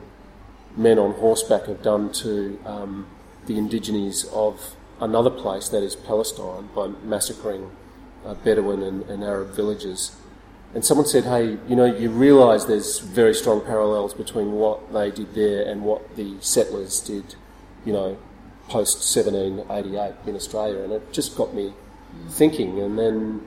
men 0.76 0.98
on 0.98 1.12
horseback 1.14 1.66
have 1.66 1.82
done 1.82 2.12
to 2.12 2.58
um, 2.64 3.06
the 3.46 3.54
Indigenes 3.54 4.24
of 4.32 4.74
another 5.00 5.30
place, 5.30 5.68
that 5.68 5.82
is 5.82 5.96
Palestine, 5.96 6.68
by 6.74 6.88
massacring 7.04 7.70
uh, 8.24 8.34
Bedouin 8.34 8.82
and, 8.82 9.02
and 9.10 9.24
Arab 9.24 9.54
villages. 9.54 10.14
And 10.74 10.84
someone 10.84 11.06
said, 11.06 11.24
hey, 11.24 11.58
you 11.68 11.76
know, 11.76 11.84
you 11.84 12.08
realise 12.08 12.64
there's 12.64 12.98
very 12.98 13.34
strong 13.34 13.60
parallels 13.60 14.14
between 14.14 14.52
what 14.52 14.92
they 14.92 15.10
did 15.10 15.34
there 15.34 15.68
and 15.68 15.82
what 15.82 16.16
the 16.16 16.36
settlers 16.40 17.00
did, 17.00 17.34
you 17.84 17.92
know, 17.92 18.16
post 18.72 19.16
1788 19.16 20.14
in 20.26 20.34
Australia. 20.34 20.82
And 20.82 20.92
it 20.94 21.12
just 21.12 21.36
got 21.36 21.54
me 21.54 21.74
thinking. 22.30 22.80
And 22.80 22.98
then 22.98 23.46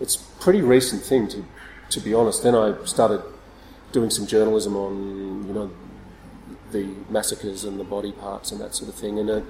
it's 0.00 0.16
a 0.16 0.40
pretty 0.40 0.62
recent 0.62 1.02
thing, 1.02 1.28
to, 1.28 1.44
to 1.90 2.00
be 2.00 2.14
honest. 2.14 2.42
Then 2.42 2.54
I 2.54 2.84
started 2.84 3.22
doing 3.92 4.10
some 4.10 4.26
journalism 4.26 4.76
on, 4.76 5.46
you 5.48 5.52
know, 5.52 5.70
the 6.70 6.94
massacres 7.08 7.64
and 7.64 7.80
the 7.80 7.84
body 7.84 8.12
parts 8.12 8.52
and 8.52 8.60
that 8.60 8.74
sort 8.76 8.88
of 8.88 8.94
thing. 8.94 9.18
And 9.18 9.28
uh, 9.28 9.40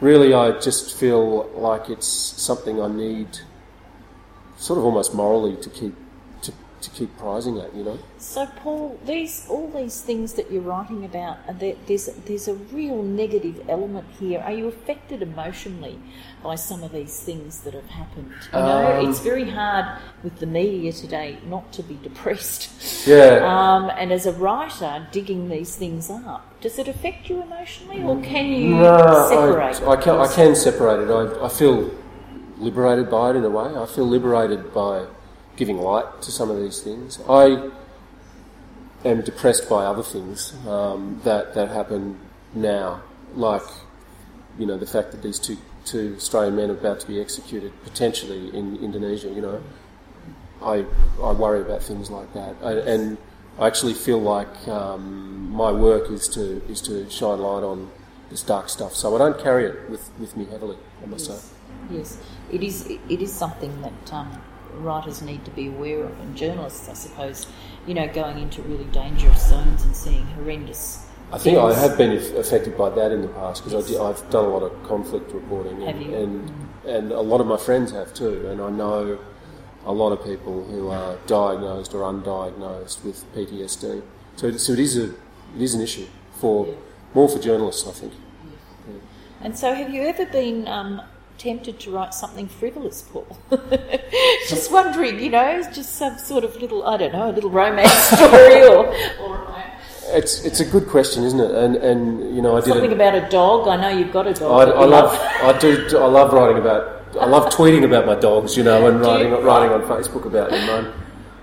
really, 0.00 0.32
I 0.32 0.52
just 0.60 0.96
feel 0.96 1.48
like 1.54 1.90
it's 1.90 2.06
something 2.06 2.80
I 2.80 2.86
need, 2.86 3.40
sort 4.56 4.78
of 4.78 4.84
almost 4.84 5.12
morally, 5.12 5.56
to 5.56 5.70
keep 5.70 5.94
to 6.82 6.90
keep 6.90 7.16
prizing 7.18 7.54
that, 7.56 7.74
you 7.74 7.84
know. 7.84 7.98
So, 8.18 8.46
Paul, 8.46 8.98
these 9.04 9.46
all 9.48 9.68
these 9.70 10.00
things 10.00 10.34
that 10.34 10.50
you're 10.50 10.62
writing 10.62 11.04
about, 11.04 11.36
there's 11.58 12.06
there's 12.26 12.48
a 12.48 12.54
real 12.54 13.02
negative 13.02 13.64
element 13.68 14.06
here. 14.18 14.40
Are 14.40 14.52
you 14.52 14.68
affected 14.68 15.22
emotionally 15.22 15.98
by 16.42 16.54
some 16.54 16.82
of 16.82 16.92
these 16.92 17.20
things 17.20 17.60
that 17.60 17.74
have 17.74 17.88
happened? 17.88 18.32
You 18.52 18.58
know, 18.58 18.98
Um, 18.98 19.08
it's 19.08 19.20
very 19.20 19.48
hard 19.50 19.86
with 20.22 20.38
the 20.38 20.46
media 20.46 20.92
today 20.92 21.38
not 21.46 21.72
to 21.72 21.82
be 21.82 21.98
depressed. 22.02 23.06
Yeah. 23.06 23.40
Um, 23.44 23.90
and 23.96 24.12
as 24.12 24.26
a 24.26 24.32
writer, 24.32 25.06
digging 25.12 25.48
these 25.48 25.76
things 25.76 26.10
up, 26.10 26.60
does 26.60 26.78
it 26.78 26.88
affect 26.88 27.28
you 27.30 27.42
emotionally, 27.42 28.02
or 28.02 28.20
can 28.22 28.46
you 28.46 28.74
No, 28.76 29.26
separate? 29.28 29.82
I, 29.82 29.92
I, 29.92 29.96
can, 29.96 30.14
I 30.16 30.26
can 30.32 30.54
separate 30.54 31.00
it. 31.08 31.10
I, 31.10 31.46
I 31.46 31.48
feel 31.48 31.90
liberated 32.58 33.08
by 33.10 33.30
it 33.30 33.36
in 33.36 33.44
a 33.44 33.50
way. 33.50 33.74
I 33.76 33.86
feel 33.86 34.06
liberated 34.06 34.74
by 34.74 35.06
giving 35.58 35.78
light 35.78 36.22
to 36.22 36.30
some 36.30 36.50
of 36.50 36.58
these 36.62 36.80
things. 36.80 37.18
I 37.28 37.70
am 39.04 39.20
depressed 39.22 39.68
by 39.68 39.84
other 39.84 40.04
things 40.04 40.54
um, 40.66 41.20
that, 41.24 41.54
that 41.54 41.68
happen 41.68 42.18
now, 42.54 43.02
like, 43.34 43.66
you 44.58 44.66
know, 44.66 44.78
the 44.78 44.86
fact 44.86 45.10
that 45.10 45.22
these 45.22 45.38
two, 45.38 45.58
two 45.84 46.14
Australian 46.16 46.56
men 46.56 46.70
are 46.70 46.74
about 46.74 47.00
to 47.00 47.06
be 47.06 47.20
executed, 47.20 47.72
potentially 47.82 48.56
in 48.56 48.76
Indonesia, 48.76 49.28
you 49.28 49.42
know. 49.42 49.60
I, 50.62 50.86
I 51.22 51.32
worry 51.32 51.60
about 51.60 51.82
things 51.82 52.10
like 52.10 52.32
that. 52.34 52.56
I, 52.62 52.72
and 52.72 53.18
I 53.58 53.66
actually 53.66 53.94
feel 53.94 54.20
like 54.20 54.68
um, 54.68 55.50
my 55.50 55.70
work 55.70 56.10
is 56.10 56.28
to, 56.30 56.62
is 56.68 56.80
to 56.82 57.10
shine 57.10 57.40
light 57.40 57.64
on 57.64 57.90
this 58.30 58.42
dark 58.42 58.68
stuff. 58.68 58.94
So 58.94 59.14
I 59.14 59.18
don't 59.18 59.40
carry 59.40 59.66
it 59.66 59.90
with, 59.90 60.10
with 60.18 60.36
me 60.36 60.46
heavily, 60.46 60.76
I 61.02 61.06
must 61.06 61.26
say. 61.26 61.38
Yes, 61.90 62.18
it 62.52 62.62
is. 62.62 62.86
It 62.86 63.22
is 63.22 63.32
something 63.32 63.80
that 63.82 64.12
um, 64.12 64.30
writers 64.78 65.22
need 65.22 65.44
to 65.44 65.50
be 65.50 65.68
aware 65.68 66.04
of, 66.04 66.18
and 66.20 66.36
journalists, 66.36 66.88
I 66.88 66.94
suppose. 66.94 67.46
You 67.86 67.94
know, 67.94 68.06
going 68.12 68.38
into 68.38 68.60
really 68.62 68.84
dangerous 68.86 69.48
zones 69.48 69.82
and 69.84 69.96
seeing 69.96 70.24
horrendous. 70.26 71.04
I 71.32 71.38
think 71.38 71.58
I 71.58 71.74
have 71.74 71.96
been 71.98 72.12
affected 72.36 72.76
by 72.76 72.90
that 72.90 73.12
in 73.12 73.20
the 73.22 73.28
past 73.28 73.64
because 73.64 73.92
I've 73.98 74.30
done 74.30 74.44
a 74.44 74.48
lot 74.48 74.62
of 74.62 74.82
conflict 74.84 75.32
reporting, 75.32 75.82
and, 75.82 75.84
Have 75.84 76.00
you? 76.02 76.14
and 76.16 76.52
and 76.86 77.12
a 77.12 77.20
lot 77.20 77.40
of 77.40 77.46
my 77.46 77.56
friends 77.58 77.92
have 77.92 78.14
too, 78.14 78.46
and 78.48 78.60
I 78.62 78.70
know 78.70 79.18
a 79.86 79.92
lot 79.92 80.10
of 80.12 80.24
people 80.24 80.64
who 80.64 80.88
are 80.88 81.16
diagnosed 81.26 81.94
or 81.94 82.00
undiagnosed 82.02 83.04
with 83.04 83.24
PTSD. 83.34 84.02
So, 84.36 84.50
so 84.56 84.72
it 84.72 84.78
is 84.78 84.96
a 84.96 85.04
it 85.56 85.60
is 85.60 85.74
an 85.74 85.80
issue 85.82 86.06
for 86.40 86.66
Yeah. 86.66 86.74
more 87.14 87.28
for 87.28 87.38
journalists, 87.38 87.86
I 87.88 87.92
think. 87.92 88.12
And 89.40 89.56
so, 89.56 89.72
have 89.74 89.90
you 89.90 90.02
ever 90.02 90.26
been 90.26 90.66
um, 90.66 91.00
tempted 91.38 91.78
to 91.80 91.90
write 91.90 92.12
something 92.14 92.48
frivolous, 92.48 93.02
Paul? 93.02 93.38
just 94.48 94.70
wondering, 94.72 95.20
you 95.20 95.30
know, 95.30 95.62
just 95.72 95.94
some 95.96 96.18
sort 96.18 96.44
of 96.44 96.56
little, 96.56 96.86
I 96.86 96.96
don't 96.96 97.12
know, 97.12 97.30
a 97.30 97.32
little 97.32 97.50
romance 97.50 97.92
story 98.12 98.62
or, 98.66 98.86
or 99.20 99.54
It's 100.08 100.44
it's 100.44 100.60
a 100.60 100.64
good 100.64 100.86
question, 100.88 101.24
isn't 101.24 101.40
it? 101.40 101.50
And 101.50 101.76
and 101.76 102.34
you 102.34 102.42
know 102.42 102.56
I 102.56 102.60
did 102.60 102.70
something 102.70 102.90
it. 102.90 102.94
about 102.94 103.14
a 103.14 103.28
dog. 103.28 103.68
I 103.68 103.76
know 103.76 103.88
you've 103.88 104.12
got 104.12 104.26
a 104.26 104.34
dog. 104.34 104.68
that 104.68 104.76
I 104.76 104.84
love 104.84 105.10
I 105.42 105.58
do 105.58 105.86
I 105.98 106.06
love 106.06 106.32
writing 106.32 106.58
about 106.58 106.96
I 107.20 107.26
love 107.26 107.52
tweeting 107.52 107.84
about 107.84 108.06
my 108.06 108.14
dogs, 108.14 108.56
you 108.56 108.62
know, 108.64 108.86
and 108.86 108.98
Do 109.02 109.04
you? 109.04 109.10
writing 109.10 109.32
writing 109.44 109.72
on 109.72 109.82
Facebook 109.82 110.26
about 110.26 110.50
them. 110.50 110.92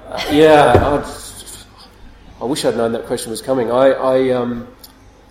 Uh, 0.08 0.24
yeah, 0.32 0.74
I, 0.78 2.44
I 2.44 2.46
wish 2.46 2.64
I'd 2.66 2.78
known 2.78 2.92
that 2.94 3.06
question 3.06 3.32
was 3.32 3.42
coming. 3.42 3.72
I 3.72 3.92
I, 3.92 4.30
um, 4.32 4.68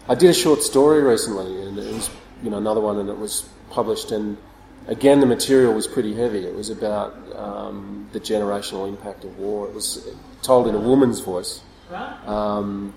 I 0.08 0.14
did 0.14 0.30
a 0.30 0.34
short 0.34 0.62
story 0.62 1.02
recently, 1.02 1.62
and 1.66 1.78
it 1.78 1.92
was 1.92 2.10
you 2.42 2.50
know 2.50 2.58
another 2.58 2.80
one, 2.80 2.98
and 2.98 3.08
it 3.08 3.18
was 3.18 3.48
published, 3.70 4.10
and 4.12 4.36
again 4.86 5.20
the 5.20 5.26
material 5.26 5.72
was 5.74 5.86
pretty 5.86 6.14
heavy. 6.14 6.44
It 6.44 6.54
was 6.54 6.70
about 6.70 7.14
um, 7.36 8.08
the 8.12 8.20
generational 8.20 8.88
impact 8.88 9.24
of 9.24 9.38
war. 9.38 9.68
It 9.68 9.74
was 9.74 10.06
told 10.42 10.68
in 10.68 10.74
a 10.74 10.80
woman's 10.80 11.20
voice, 11.20 11.62
Right. 11.90 12.16
um, 12.28 12.94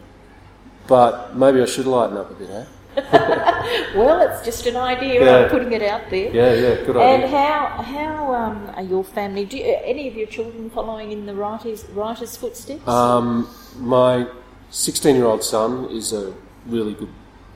but 0.88 1.36
maybe 1.36 1.62
I 1.62 1.65
should 1.65 1.86
lighten 1.86 2.17
up 2.17 2.32
a 2.32 2.34
bit, 2.34 2.50
eh? 2.50 2.65
Well, 3.95 4.21
it's 4.21 4.43
just 4.45 4.65
an 4.65 4.76
idea. 4.76 5.23
Yeah. 5.23 5.38
I'm 5.43 5.50
putting 5.50 5.71
it 5.71 5.82
out 5.82 6.10
there. 6.10 6.34
Yeah, 6.34 6.54
yeah, 6.54 6.76
good 6.86 6.97
idea. 6.97 7.02
And 7.02 7.23
how 7.32 7.84
how 7.84 8.34
um, 8.34 8.71
are 8.76 8.82
your 8.84 9.04
family? 9.04 9.45
Do 9.45 9.58
you, 9.58 9.65
any 9.84 10.08
of 10.08 10.15
your 10.15 10.28
children 10.28 10.69
following 10.69 11.12
in 11.12 11.26
the 11.26 11.36
writers 11.36 11.86
writers' 11.89 12.36
footsteps? 12.38 12.88
Um, 12.88 13.47
my 13.78 14.28
16-year-old 14.71 15.43
son 15.43 15.89
is 15.91 16.13
a 16.13 16.34
really 16.65 16.93
good, 16.93 17.10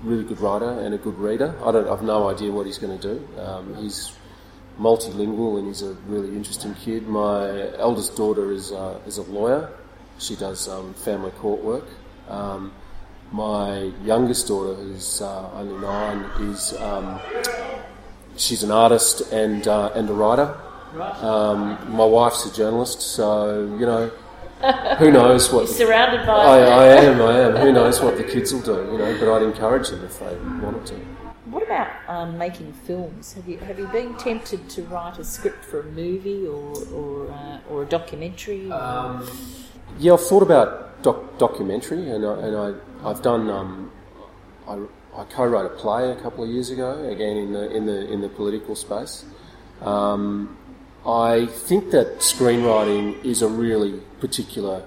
really 0.03 0.23
good 0.23 0.39
writer 0.39 0.69
and 0.69 0.93
a 0.93 0.97
good 0.97 1.17
reader. 1.17 1.55
I 1.65 1.71
don't, 1.71 1.87
I've 1.87 2.03
no 2.03 2.29
idea 2.29 2.51
what 2.51 2.65
he's 2.65 2.77
going 2.77 2.97
to 2.99 3.13
do. 3.15 3.39
Um, 3.39 3.75
he's 3.75 4.11
multilingual 4.81 5.59
and 5.59 5.67
he's 5.67 5.83
a 5.83 5.93
really 6.07 6.35
interesting 6.35 6.73
kid. 6.75 7.07
My 7.07 7.77
eldest 7.77 8.15
daughter 8.15 8.51
is 8.51 8.71
uh, 8.71 8.99
is 9.05 9.17
a 9.17 9.23
lawyer. 9.23 9.69
She 10.17 10.35
does 10.35 10.67
um, 10.67 10.93
family 10.93 11.31
court 11.31 11.61
work. 11.63 11.87
Um, 12.27 12.71
my 13.31 13.91
youngest 14.03 14.47
daughter, 14.47 14.73
who's 14.73 15.21
uh, 15.21 15.49
only 15.53 15.79
nine, 15.79 16.19
is 16.49 16.73
um, 16.79 17.19
she's 18.35 18.63
an 18.63 18.71
artist 18.71 19.31
and 19.31 19.67
uh, 19.67 19.91
and 19.95 20.09
a 20.09 20.13
writer. 20.13 20.57
Um, 21.21 21.77
my 21.89 22.03
wife's 22.03 22.45
a 22.45 22.53
journalist, 22.53 23.01
so 23.01 23.63
you 23.79 23.85
know, 23.85 24.11
who 24.97 25.11
knows 25.17 25.51
what 25.53 25.67
You're 25.67 25.87
surrounded 25.87 26.25
by. 26.25 26.33
I, 26.33 26.57
I 26.57 26.85
am, 27.03 27.21
I 27.21 27.39
am. 27.39 27.55
Who 27.55 27.71
knows 27.71 28.01
what 28.01 28.17
the 28.17 28.23
kids 28.23 28.51
will 28.53 28.61
do, 28.61 28.91
you 28.91 28.97
know? 28.97 29.17
But 29.17 29.33
I'd 29.33 29.43
encourage 29.43 29.89
them 29.89 30.03
if 30.03 30.19
they 30.19 30.35
wanted 30.61 30.85
to. 30.87 31.20
What 31.51 31.63
about 31.63 31.89
um, 32.07 32.37
making 32.37 32.71
films? 32.71 33.33
Have 33.33 33.45
you 33.45 33.57
have 33.57 33.77
you 33.77 33.87
been 33.87 34.15
tempted 34.15 34.69
to 34.69 34.83
write 34.83 35.19
a 35.19 35.25
script 35.25 35.65
for 35.65 35.81
a 35.81 35.83
movie 35.83 36.47
or 36.47 36.73
or, 36.93 37.29
uh, 37.29 37.59
or 37.69 37.83
a 37.83 37.85
documentary? 37.85 38.71
Yeah, 39.99 40.13
I've 40.13 40.25
thought 40.25 40.43
about 40.43 41.03
doc- 41.03 41.37
documentary, 41.37 42.09
and 42.09 42.25
I, 42.25 42.33
and 42.39 42.55
I 42.55 43.09
I've 43.09 43.21
done. 43.21 43.49
Um, 43.49 43.91
I, 44.65 44.79
I 45.13 45.25
co-wrote 45.25 45.65
a 45.65 45.75
play 45.75 46.09
a 46.09 46.15
couple 46.15 46.45
of 46.45 46.49
years 46.49 46.69
ago, 46.69 47.05
again 47.09 47.35
in 47.35 47.51
the 47.51 47.69
in 47.75 47.85
the 47.85 48.09
in 48.09 48.21
the 48.21 48.29
political 48.29 48.73
space. 48.73 49.25
Um, 49.81 50.57
I 51.05 51.47
think 51.47 51.91
that 51.91 52.19
screenwriting 52.19 53.25
is 53.25 53.41
a 53.41 53.49
really 53.49 53.99
particular 54.21 54.85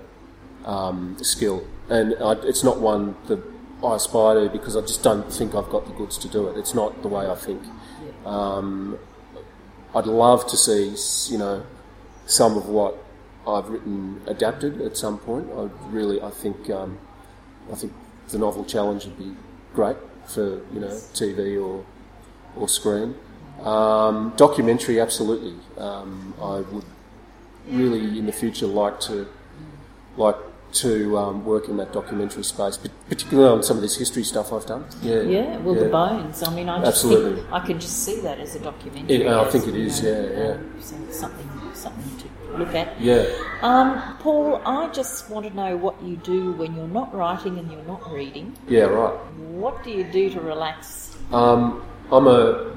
um, 0.64 1.18
skill, 1.20 1.66
and 1.90 2.14
I, 2.22 2.32
it's 2.48 2.64
not 2.64 2.80
one 2.80 3.16
that 3.26 3.53
I 3.84 3.96
aspire 3.96 4.34
to 4.34 4.50
because 4.50 4.76
I 4.76 4.80
just 4.80 5.02
don't 5.02 5.32
think 5.32 5.54
I've 5.54 5.70
got 5.70 5.86
the 5.86 5.92
goods 5.92 6.18
to 6.18 6.28
do 6.28 6.48
it. 6.48 6.56
It's 6.56 6.74
not 6.74 7.02
the 7.02 7.08
way 7.08 7.28
I 7.28 7.34
think. 7.34 7.62
Um, 8.24 8.98
I'd 9.94 10.06
love 10.06 10.46
to 10.48 10.56
see, 10.56 10.94
you 11.32 11.38
know, 11.38 11.64
some 12.26 12.56
of 12.56 12.68
what 12.68 12.96
I've 13.46 13.68
written 13.68 14.22
adapted 14.26 14.80
at 14.80 14.96
some 14.96 15.18
point. 15.18 15.48
I 15.56 15.68
really, 15.88 16.20
I 16.20 16.30
think, 16.30 16.70
um, 16.70 16.98
I 17.70 17.74
think 17.74 17.92
the 18.28 18.38
novel 18.38 18.64
challenge 18.64 19.04
would 19.04 19.18
be 19.18 19.34
great 19.74 19.96
for 20.26 20.60
you 20.72 20.80
know 20.80 20.88
TV 21.12 21.62
or 21.62 21.84
or 22.56 22.68
screen. 22.68 23.14
Um, 23.62 24.32
documentary, 24.36 25.00
absolutely. 25.00 25.54
Um, 25.78 26.34
I 26.40 26.60
would 26.60 26.84
really 27.68 28.18
in 28.18 28.26
the 28.26 28.32
future 28.32 28.66
like 28.66 29.00
to 29.00 29.26
like 30.16 30.36
to 30.74 31.16
um, 31.18 31.44
work 31.44 31.68
in 31.68 31.76
that 31.78 31.92
documentary 31.92 32.44
space, 32.44 32.78
particularly 33.08 33.48
on 33.50 33.62
some 33.62 33.76
of 33.76 33.82
this 33.82 33.96
history 33.96 34.24
stuff 34.24 34.52
I've 34.52 34.66
done. 34.66 34.84
Yeah, 35.02 35.22
yeah, 35.22 35.56
well, 35.58 35.74
the 35.74 35.88
bones. 35.88 36.42
I 36.42 36.54
mean, 36.54 36.68
I 36.68 36.78
just 36.78 37.04
Absolutely. 37.04 37.40
think 37.42 37.52
I 37.52 37.60
can 37.60 37.80
just 37.80 38.04
see 38.04 38.20
that 38.20 38.38
as 38.38 38.54
a 38.56 38.60
documentary. 38.60 39.22
It- 39.22 39.26
I 39.26 39.44
as, 39.44 39.52
think 39.52 39.68
it 39.68 39.74
you 39.74 39.88
know, 39.88 39.94
yeah, 40.02 40.38
yeah. 40.44 40.50
um, 40.52 40.74
it's 40.76 41.18
something 41.18 41.50
something 41.74 42.18
to 42.18 42.56
look 42.58 42.74
at. 42.74 43.00
yeah. 43.00 43.24
Um, 43.62 44.16
Paul, 44.20 44.60
I 44.64 44.88
just 44.92 45.28
want 45.30 45.46
to 45.46 45.54
know 45.54 45.76
what 45.76 46.00
you 46.02 46.16
do 46.16 46.52
when 46.52 46.74
you're 46.76 46.88
not 46.88 47.14
writing 47.14 47.58
and 47.58 47.70
you're 47.70 47.82
not 47.82 48.12
reading. 48.12 48.56
Yeah, 48.68 48.84
right. 48.84 49.14
What 49.38 49.82
do 49.84 49.90
you 49.90 50.04
do 50.04 50.30
to 50.30 50.40
relax? 50.40 51.16
Um, 51.32 51.82
I'm 52.12 52.26
a 52.26 52.76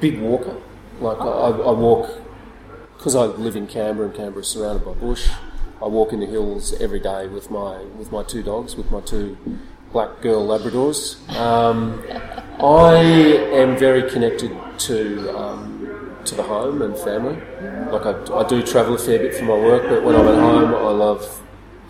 big 0.00 0.20
walker. 0.20 0.56
Like 1.00 1.18
I, 1.20 1.24
I 1.24 1.70
walk 1.72 2.10
because 2.96 3.14
I 3.14 3.24
live 3.24 3.56
in 3.56 3.66
Canberra, 3.66 4.08
and 4.08 4.16
Canberra 4.16 4.40
is 4.42 4.48
surrounded 4.48 4.84
by 4.84 4.92
bush. 4.94 5.28
I 5.82 5.86
walk 5.86 6.12
in 6.12 6.20
the 6.20 6.26
hills 6.26 6.72
every 6.80 7.00
day 7.00 7.26
with 7.28 7.50
my 7.50 7.78
with 7.98 8.10
my 8.12 8.22
two 8.22 8.42
dogs, 8.42 8.76
with 8.76 8.90
my 8.90 9.00
two 9.00 9.36
black 9.92 10.20
girl 10.22 10.46
Labradors. 10.46 11.16
Um, 11.36 12.02
I 12.60 12.94
am 13.62 13.76
very 13.76 14.08
connected 14.10 14.50
to 14.78 15.36
um, 15.38 16.16
to 16.24 16.34
the 16.34 16.42
home 16.42 16.82
and 16.82 16.96
family. 16.96 17.36
Like 17.92 18.06
I, 18.06 18.34
I 18.40 18.48
do 18.48 18.62
travel 18.62 18.94
a 18.94 18.98
fair 18.98 19.18
bit 19.18 19.34
for 19.34 19.44
my 19.44 19.54
work, 19.56 19.82
but 19.88 20.02
when 20.02 20.16
I'm 20.16 20.26
at 20.28 20.34
home, 20.38 20.74
I 20.74 20.90
love 20.90 21.42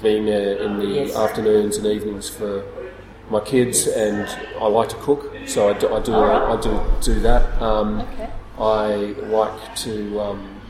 being 0.02 0.26
there 0.26 0.56
in 0.58 0.78
the 0.78 0.86
Yes. 0.86 1.16
afternoons 1.16 1.76
and 1.78 1.86
evenings 1.86 2.28
for 2.28 2.64
my 3.30 3.40
kids, 3.40 3.86
and 3.86 4.28
I 4.60 4.66
like 4.66 4.88
to 4.90 4.96
cook, 4.96 5.32
so 5.46 5.68
I 5.70 5.72
do 5.78 5.92
I 5.94 6.00
do, 6.00 6.12
right. 6.12 6.42
I 6.58 6.60
do, 6.60 6.80
do 7.00 7.20
that. 7.20 7.60
Um, 7.62 8.00
Okay. 8.00 8.28
I 8.58 8.86
like 9.28 9.74
to, 9.76 10.20
um, 10.20 10.60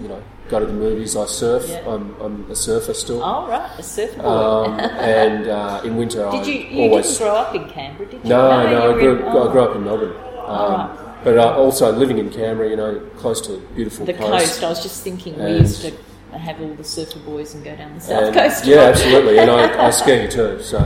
you 0.00 0.08
know, 0.08 0.22
go 0.48 0.60
to 0.60 0.66
the 0.66 0.72
movies. 0.72 1.16
I 1.16 1.26
surf. 1.26 1.64
Yeah. 1.68 1.88
I'm, 1.88 2.14
I'm 2.20 2.50
a 2.50 2.56
surfer 2.56 2.94
still. 2.94 3.22
All 3.22 3.48
right, 3.48 3.70
a 3.78 3.82
surfboard. 3.82 4.26
Um, 4.26 4.80
and 4.80 5.46
uh, 5.48 5.80
in 5.84 5.96
winter, 5.96 6.28
did 6.30 6.42
I 6.42 6.44
you? 6.44 6.52
You 6.54 6.82
always 6.90 7.06
didn't 7.06 7.18
grow 7.18 7.36
up 7.36 7.54
in 7.54 7.68
Canberra, 7.68 8.10
did 8.10 8.22
you? 8.22 8.28
no, 8.28 8.62
no. 8.70 8.88
you 8.90 8.96
I 8.96 9.00
grew, 9.00 9.16
in- 9.18 9.24
I 9.24 9.32
oh. 9.32 9.50
grew 9.50 9.60
up 9.62 9.76
in 9.76 9.84
Melbourne. 9.84 10.16
Um, 10.46 10.72
right. 10.88 11.04
But 11.24 11.36
uh, 11.36 11.56
also 11.56 11.90
living 11.92 12.18
in 12.18 12.30
Canberra, 12.30 12.70
you 12.70 12.76
know, 12.76 13.00
close 13.16 13.40
to 13.42 13.58
beautiful 13.74 14.06
The 14.06 14.14
coast. 14.14 14.30
coast. 14.60 14.64
I 14.64 14.68
was 14.68 14.82
just 14.82 15.02
thinking 15.02 15.36
we 15.38 15.58
used 15.58 15.82
to 15.82 15.92
have 16.38 16.60
all 16.60 16.74
the 16.74 16.84
surfer 16.84 17.18
boys 17.20 17.54
and 17.54 17.64
go 17.64 17.74
down 17.74 17.94
the 17.94 18.00
south 18.00 18.22
And- 18.24 18.34
coast. 18.34 18.64
yeah, 18.64 18.82
absolutely. 18.82 19.38
And 19.38 19.50
I, 19.50 19.86
I 19.86 19.90
ski 19.90 20.28
too, 20.28 20.60
so 20.62 20.78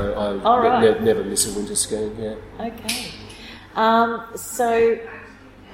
I 0.43 0.59
right. 0.59 0.99
ne- 1.01 1.05
never 1.05 1.23
miss 1.23 1.53
a 1.53 1.57
winter 1.57 1.75
skiing. 1.77 2.17
Yeah. 2.19 2.35
Okay. 2.59 3.11
Um, 3.75 4.25
so, 4.37 4.99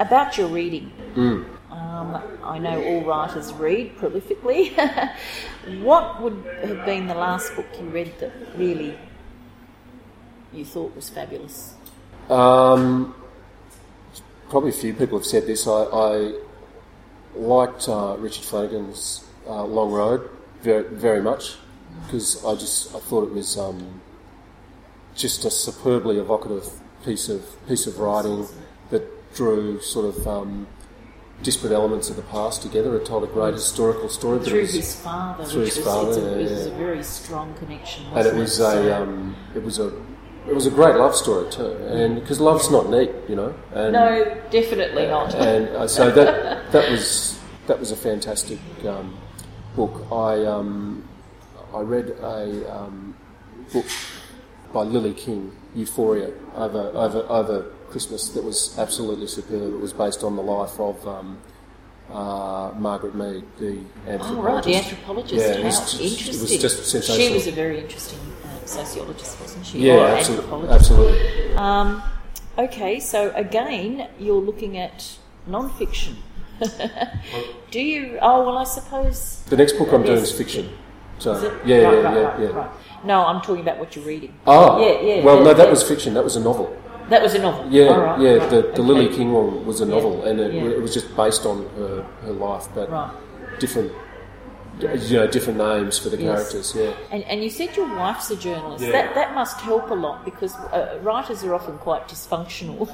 about 0.01 0.37
your 0.39 0.49
reading. 0.49 0.93
Mm. 1.15 1.58
Um, 1.79 2.21
I 2.43 2.59
know 2.59 2.83
all 2.83 3.05
writers 3.05 3.53
read 3.53 3.97
prolifically. 3.99 4.73
what 5.83 6.21
would 6.21 6.45
have 6.63 6.85
been 6.85 7.07
the 7.07 7.15
last 7.15 7.55
book 7.55 7.67
you 7.79 7.87
read 7.87 8.19
that 8.19 8.33
really 8.57 8.99
you 10.53 10.65
thought 10.65 10.95
was 10.97 11.09
fabulous? 11.09 11.75
Um, 12.29 13.15
probably 14.49 14.71
a 14.71 14.73
few 14.73 14.93
people 14.93 15.19
have 15.19 15.27
said 15.27 15.47
this. 15.47 15.67
I, 15.69 15.83
I 15.83 16.33
liked 17.37 17.89
uh, 17.89 18.17
Richard 18.19 18.45
Flanagan's 18.45 19.25
uh, 19.47 19.65
Long 19.65 19.93
Road 19.93 20.29
very, 20.63 20.85
very 20.95 21.23
much 21.23 21.57
because 22.05 22.45
I 22.45 22.55
just 22.55 22.95
I 22.95 22.99
thought 22.99 23.25
it 23.25 23.33
was 23.33 23.57
um, 23.57 24.01
just 25.15 25.45
a 25.45 25.51
superbly 25.51 26.19
evocative 26.19 26.69
piece 27.05 27.29
of 27.29 27.45
piece 27.69 27.87
of 27.87 27.99
writing 27.99 28.47
that 28.91 29.35
drew 29.35 29.81
sort 29.81 30.07
of 30.07 30.27
um, 30.27 30.67
disparate 31.43 31.73
elements 31.73 32.11
of 32.11 32.17
the 32.17 32.23
past 32.23 32.63
together. 32.63 32.97
It 32.97 33.07
told 33.07 33.25
a 33.25 33.27
great 33.29 33.55
historical 33.55 34.09
story. 34.09 34.41
Through 34.41 34.61
was- 34.61 34.75
his 34.75 34.95
father, 34.97 35.45
through 35.45 35.63
his 35.63 35.77
was, 35.77 35.85
father, 35.85 36.11
a, 36.11 36.23
yeah, 36.23 36.47
it 36.47 36.51
was 36.51 36.67
a 36.67 36.71
very 36.73 37.03
strong 37.03 37.55
connection. 37.55 38.05
and 38.15 38.27
it 38.27 38.35
was 38.35 38.57
So- 38.57 38.89
a 38.89 39.03
um, 39.03 39.37
it 39.55 39.63
was 39.63 39.79
a 39.79 39.93
it 40.49 40.55
was 40.55 40.67
a 40.67 40.71
great 40.71 40.97
love 40.97 41.15
story 41.15 41.51
too, 41.51 41.73
and 41.91 42.15
because 42.21 42.41
love's 42.41 42.71
not 42.71 42.89
neat, 42.89 43.11
you 43.29 43.37
know. 43.37 43.55
And, 43.75 43.93
no, 43.93 44.37
definitely 44.51 45.07
not. 45.07 45.35
and 45.35 45.69
uh, 45.77 45.87
so 45.87 46.11
that 46.11 46.73
that 46.73 46.91
was 46.91 47.39
that 47.67 47.79
was 47.79 47.91
a 47.91 47.97
fantastic 47.97 48.59
um, 48.87 49.17
book. 49.77 50.07
I 50.11 50.45
um, 50.47 51.07
I 51.75 51.81
read 51.81 52.17
a 52.23 52.75
um, 52.75 53.15
book 53.73 53.85
by 54.73 54.83
Lily 54.83 55.13
King, 55.15 55.53
Euphoria, 55.75 56.31
over 56.57 56.91
over 56.95 57.27
over 57.29 57.67
Christmas. 57.91 58.29
That 58.31 58.45
was 58.45 58.79
absolutely 58.79 59.27
superb. 59.27 59.75
It 59.75 59.81
was 59.81 59.93
based 59.93 60.23
on 60.23 60.37
the 60.37 60.43
life 60.43 60.79
of. 60.81 61.07
Um, 61.07 61.39
uh, 62.11 62.73
Margaret 62.79 63.15
Mead, 63.15 63.45
the 63.59 63.81
Oh, 64.07 64.11
anthropologist. 64.13 64.43
right, 64.49 64.65
the 64.65 64.75
anthropologist. 64.77 65.35
Yeah, 65.47 65.53
it 65.59 65.65
was 65.65 65.79
just- 65.79 66.01
interesting. 66.01 66.35
It 66.37 66.41
was 66.41 66.59
just 66.63 66.87
sensational. 66.91 67.29
She 67.29 67.35
was 67.35 67.47
a 67.49 67.53
very 67.53 67.79
interesting 67.81 68.19
uh, 68.45 68.65
sociologist, 68.67 69.39
wasn't 69.39 69.67
she? 69.67 69.81
yeah, 69.81 70.17
absolutely, 70.17 70.69
absolutely. 70.71 71.55
Um, 71.57 72.03
okay, 72.57 72.99
so 72.99 73.31
again, 73.35 74.09
you're 74.19 74.41
looking 74.41 74.79
at 74.79 75.19
non-fiction. 75.47 76.17
Do 77.71 77.79
you? 77.81 78.19
Oh 78.23 78.45
well, 78.47 78.57
I 78.57 78.65
suppose. 78.65 79.43
The 79.51 79.59
next 79.59 79.75
book 79.75 79.93
I'm 79.93 80.03
doing 80.03 80.19
is 80.23 80.33
fiction. 80.33 80.71
So 81.19 81.33
Is 81.33 81.43
yeah, 81.43 81.51
right, 81.51 81.67
yeah, 81.67 82.01
right, 82.01 82.15
yeah, 82.17 82.21
right, 82.23 82.41
yeah. 82.41 82.47
right. 82.57 82.71
No, 83.05 83.27
I'm 83.27 83.41
talking 83.43 83.61
about 83.61 83.79
what 83.79 83.95
you're 83.95 84.05
reading. 84.07 84.33
Oh, 84.47 84.81
Yeah, 84.81 85.01
yeah, 85.17 85.25
Well, 85.25 85.39
yeah, 85.39 85.45
no, 85.45 85.53
that 85.55 85.65
yeah. 85.65 85.71
was 85.71 85.83
fiction. 85.83 86.15
That 86.15 86.25
was 86.25 86.37
a 86.37 86.41
novel. 86.41 86.75
That 87.09 87.23
was 87.23 87.35
a 87.35 87.39
novel. 87.39 87.67
Yeah, 87.71 87.85
All 87.85 88.01
right, 88.01 88.21
yeah. 88.21 88.35
right, 88.35 88.51
The, 88.51 88.61
the 88.63 88.69
okay. 88.69 88.83
Lily 88.83 89.09
King 89.09 89.33
one 89.33 89.65
was 89.67 89.81
a 89.81 89.87
novel, 89.87 90.25
and 90.25 90.41
it, 90.41 90.53
yeah. 90.55 90.65
it 90.65 90.81
was 90.83 90.93
just 90.93 91.15
based 91.17 91.47
on 91.47 91.67
her, 91.77 92.03
her 92.23 92.33
life, 92.33 92.69
but 92.75 92.91
Right. 92.91 93.11
different, 93.61 93.93
you 94.81 95.17
know, 95.19 95.27
different 95.27 95.59
names 95.59 95.99
for 95.99 96.09
the 96.11 96.17
Yes. 96.19 96.27
characters. 96.37 96.75
Yeah. 96.77 96.93
And, 97.11 97.25
and 97.25 97.43
you 97.43 97.51
said 97.51 97.77
your 97.77 97.89
wife's 97.97 98.31
a 98.31 98.37
journalist. 98.37 98.85
Yeah. 98.85 98.93
That 98.93 99.15
that 99.15 99.35
must 99.35 99.61
help 99.61 99.91
a 99.91 99.95
lot 99.95 100.25
because 100.25 100.55
uh, 100.55 100.99
writers 101.03 101.43
are 101.45 101.55
often 101.55 101.79
quite 101.79 102.09
dysfunctional. 102.09 102.89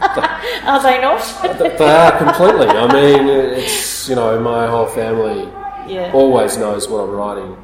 are 0.00 0.82
they 0.82 1.00
not? 1.00 1.22
They 1.58 1.88
are 1.88 2.18
completely. 2.18 2.68
I 2.68 2.86
mean, 2.92 3.28
it's 3.28 4.08
you 4.08 4.14
know, 4.14 4.38
my 4.40 4.66
whole 4.66 4.86
family 4.86 5.42
yeah. 5.92 6.10
always 6.12 6.56
knows 6.56 6.88
what 6.88 7.00
I'm 7.00 7.10
writing, 7.10 7.56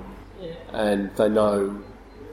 and 0.73 1.11
they 1.17 1.29
know 1.29 1.69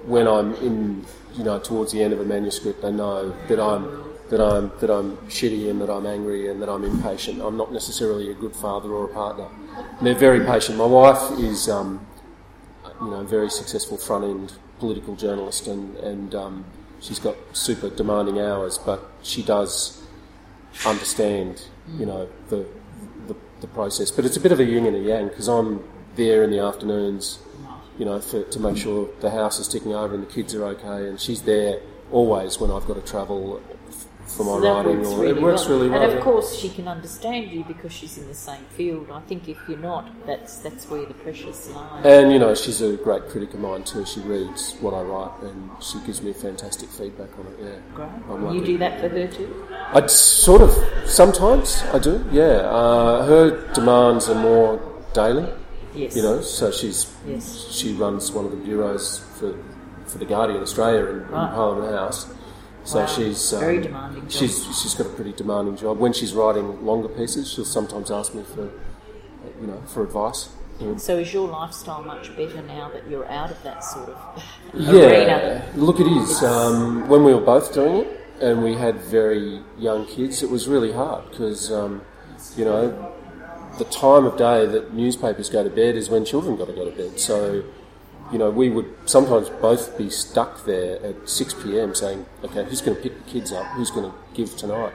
when 0.05 0.25
I'm 0.27 0.53
in, 0.55 1.05
you 1.37 1.43
know, 1.43 1.59
towards 1.59 1.91
the 1.91 2.01
end 2.01 2.13
of 2.13 2.19
a 2.19 2.25
manuscript, 2.25 2.81
they 2.81 2.91
know 2.91 3.29
that 3.47 3.59
I'm 3.59 4.03
that 4.29 4.41
I'm 4.41 4.71
that 4.79 4.89
I'm 4.89 5.17
shitty 5.27 5.69
and 5.69 5.79
that 5.81 5.89
I'm 5.89 6.05
angry 6.05 6.49
and 6.49 6.61
that 6.61 6.69
I'm 6.69 6.83
impatient. 6.83 7.41
I'm 7.41 7.57
not 7.57 7.71
necessarily 7.71 8.29
a 8.29 8.33
good 8.33 8.55
father 8.55 8.89
or 8.89 9.05
a 9.05 9.13
partner. 9.13 9.47
And 9.97 10.05
they're 10.05 10.15
very 10.15 10.45
patient. 10.45 10.77
My 10.77 10.85
wife 10.85 11.39
is, 11.39 11.69
um, 11.69 12.05
you 13.01 13.07
know, 13.07 13.21
a 13.21 13.23
very 13.23 13.49
successful 13.49 13.97
front 13.97 14.25
end 14.25 14.53
political 14.79 15.15
journalist, 15.15 15.67
and 15.67 15.95
and 15.97 16.35
um, 16.35 16.65
she's 16.99 17.19
got 17.19 17.35
super 17.53 17.89
demanding 17.89 18.39
hours, 18.39 18.77
but 18.77 19.09
she 19.23 19.43
does 19.43 20.03
understand, 20.85 21.67
you 21.97 22.05
know, 22.05 22.27
the, 22.49 22.65
the 23.27 23.35
the 23.61 23.67
process. 23.67 24.11
But 24.11 24.25
it's 24.25 24.37
a 24.37 24.41
bit 24.41 24.51
of 24.51 24.59
a 24.59 24.65
yin 24.65 24.85
and 24.85 24.95
a 24.95 24.99
yang 24.99 25.27
because 25.29 25.47
I'm 25.47 25.83
there 26.15 26.43
in 26.43 26.51
the 26.51 26.59
afternoons, 26.59 27.39
you 27.97 28.05
know, 28.05 28.19
for, 28.19 28.43
to 28.43 28.59
make 28.59 28.77
sure 28.77 29.09
the 29.21 29.29
house 29.31 29.59
is 29.59 29.67
ticking 29.67 29.93
over 29.93 30.13
and 30.15 30.23
the 30.27 30.31
kids 30.31 30.53
are 30.55 30.65
okay, 30.65 31.07
and 31.09 31.19
she's 31.19 31.41
there 31.43 31.79
always 32.11 32.59
when 32.59 32.71
I've 32.71 32.85
got 32.85 32.95
to 32.95 33.01
travel 33.01 33.61
for 34.27 34.43
my 34.43 34.59
So 34.59 34.59
writing. 34.59 34.97
works 34.99 35.07
or, 35.09 35.19
really 35.21 35.37
it 35.37 35.41
works 35.41 35.61
well. 35.67 35.77
really 35.77 35.89
well. 35.89 36.03
And 36.03 36.13
of 36.17 36.23
course, 36.23 36.55
she 36.59 36.67
can 36.69 36.87
understand 36.87 37.49
you 37.49 37.63
because 37.63 37.93
she's 37.93 38.17
in 38.17 38.27
the 38.27 38.33
same 38.33 38.63
field. 38.75 39.07
I 39.11 39.21
think 39.21 39.47
if 39.47 39.57
you're 39.69 39.77
not, 39.77 40.05
that's 40.25 40.57
that's 40.57 40.85
where 40.89 41.05
the 41.05 41.13
pressures 41.13 41.69
lie. 41.69 42.01
And 42.03 42.33
you 42.33 42.37
know, 42.39 42.53
she's 42.53 42.81
a 42.81 42.97
great 42.97 43.29
critic 43.29 43.53
of 43.53 43.61
mine 43.61 43.83
too. 43.85 44.05
She 44.05 44.19
reads 44.19 44.75
what 44.81 44.93
I 44.93 45.01
write 45.01 45.31
and 45.43 45.69
she 45.81 45.97
gives 46.05 46.21
me 46.21 46.33
fantastic 46.33 46.89
feedback 46.89 47.29
on 47.39 47.45
it. 47.47 47.55
Yeah, 47.61 47.79
Great. 47.95 48.53
You 48.53 48.65
do 48.65 48.77
that 48.79 48.99
for 48.99 49.07
her 49.07 49.27
too. 49.27 49.65
I 49.93 50.05
sort 50.07 50.61
of 50.61 50.71
sometimes 51.05 51.81
I 51.93 51.99
do. 51.99 52.23
Yeah, 52.29 52.43
uh, 52.79 53.25
her 53.25 53.73
demands 53.73 54.27
are 54.29 54.35
more 54.41 54.79
daily. 55.13 55.47
Yes. 55.97 56.15
You 56.15 56.21
know, 56.21 56.41
so 56.41 56.71
she's 56.71 57.11
Yes. 57.27 57.67
she 57.71 57.93
runs 57.93 58.31
one 58.31 58.45
of 58.45 58.51
the 58.51 58.57
bureaus 58.57 59.19
for 59.39 59.53
for 60.05 60.17
the 60.19 60.25
Guardian 60.25 60.61
Australia 60.61 61.05
in, 61.05 61.15
in 61.17 61.27
Right. 61.29 61.53
Parliament 61.53 61.93
House. 61.93 62.27
So 62.85 62.99
Wow. 62.99 63.05
she's 63.07 63.53
um, 63.53 63.59
Very 63.59 63.81
demanding 63.81 64.21
job. 64.23 64.31
She's 64.31 64.55
she's 64.81 64.93
got 64.95 65.07
a 65.07 65.09
pretty 65.09 65.33
demanding 65.33 65.75
job. 65.75 65.97
When 65.99 66.13
she's 66.13 66.33
writing 66.33 66.85
longer 66.85 67.09
pieces, 67.09 67.49
she'll 67.51 67.65
sometimes 67.65 68.11
ask 68.11 68.33
me 68.33 68.43
for 68.43 68.69
you 69.61 69.67
know 69.67 69.81
for 69.87 70.03
advice. 70.03 70.49
So 70.97 71.17
is 71.17 71.33
your 71.33 71.47
lifestyle 71.47 72.03
much 72.03 72.35
better 72.37 72.61
now 72.61 72.89
that 72.93 73.09
you're 73.09 73.27
out 73.27 73.49
of 73.49 73.61
that 73.63 73.83
sort 73.83 74.09
of 74.09 74.43
arena? 74.75 74.93
Yeah, 74.95 75.61
look, 75.75 75.99
it 75.99 76.05
is. 76.05 76.43
Um, 76.43 77.09
when 77.09 77.23
we 77.23 77.33
were 77.33 77.41
both 77.41 77.73
doing 77.73 77.95
it 78.05 78.07
and 78.41 78.63
we 78.63 78.75
had 78.75 78.95
very 79.01 79.63
young 79.79 80.05
kids, 80.05 80.43
it 80.43 80.51
was 80.51 80.67
really 80.67 80.91
hard 80.93 81.23
because, 81.31 81.71
um, 81.71 82.01
you 82.55 82.63
know, 82.63 83.11
the 83.77 83.85
time 83.85 84.25
of 84.25 84.37
day 84.37 84.65
that 84.65 84.93
newspapers 84.93 85.49
go 85.49 85.63
to 85.63 85.69
bed 85.69 85.95
is 85.95 86.09
when 86.09 86.25
children 86.25 86.55
got 86.55 86.67
to 86.67 86.73
go 86.73 86.89
to 86.89 86.95
bed. 86.95 87.19
So, 87.19 87.63
you 88.31 88.37
know, 88.37 88.49
we 88.49 88.69
would 88.69 88.93
sometimes 89.05 89.49
both 89.49 89.97
be 89.97 90.09
stuck 90.09 90.65
there 90.65 91.03
at 91.03 91.29
6 91.29 91.53
pm 91.63 91.95
saying, 91.95 92.25
okay, 92.43 92.63
who's 92.65 92.81
going 92.81 92.95
to 92.97 93.03
pick 93.03 93.25
the 93.25 93.31
kids 93.31 93.51
up? 93.51 93.65
Who's 93.67 93.91
going 93.91 94.11
to 94.11 94.17
give 94.33 94.55
tonight? 94.57 94.93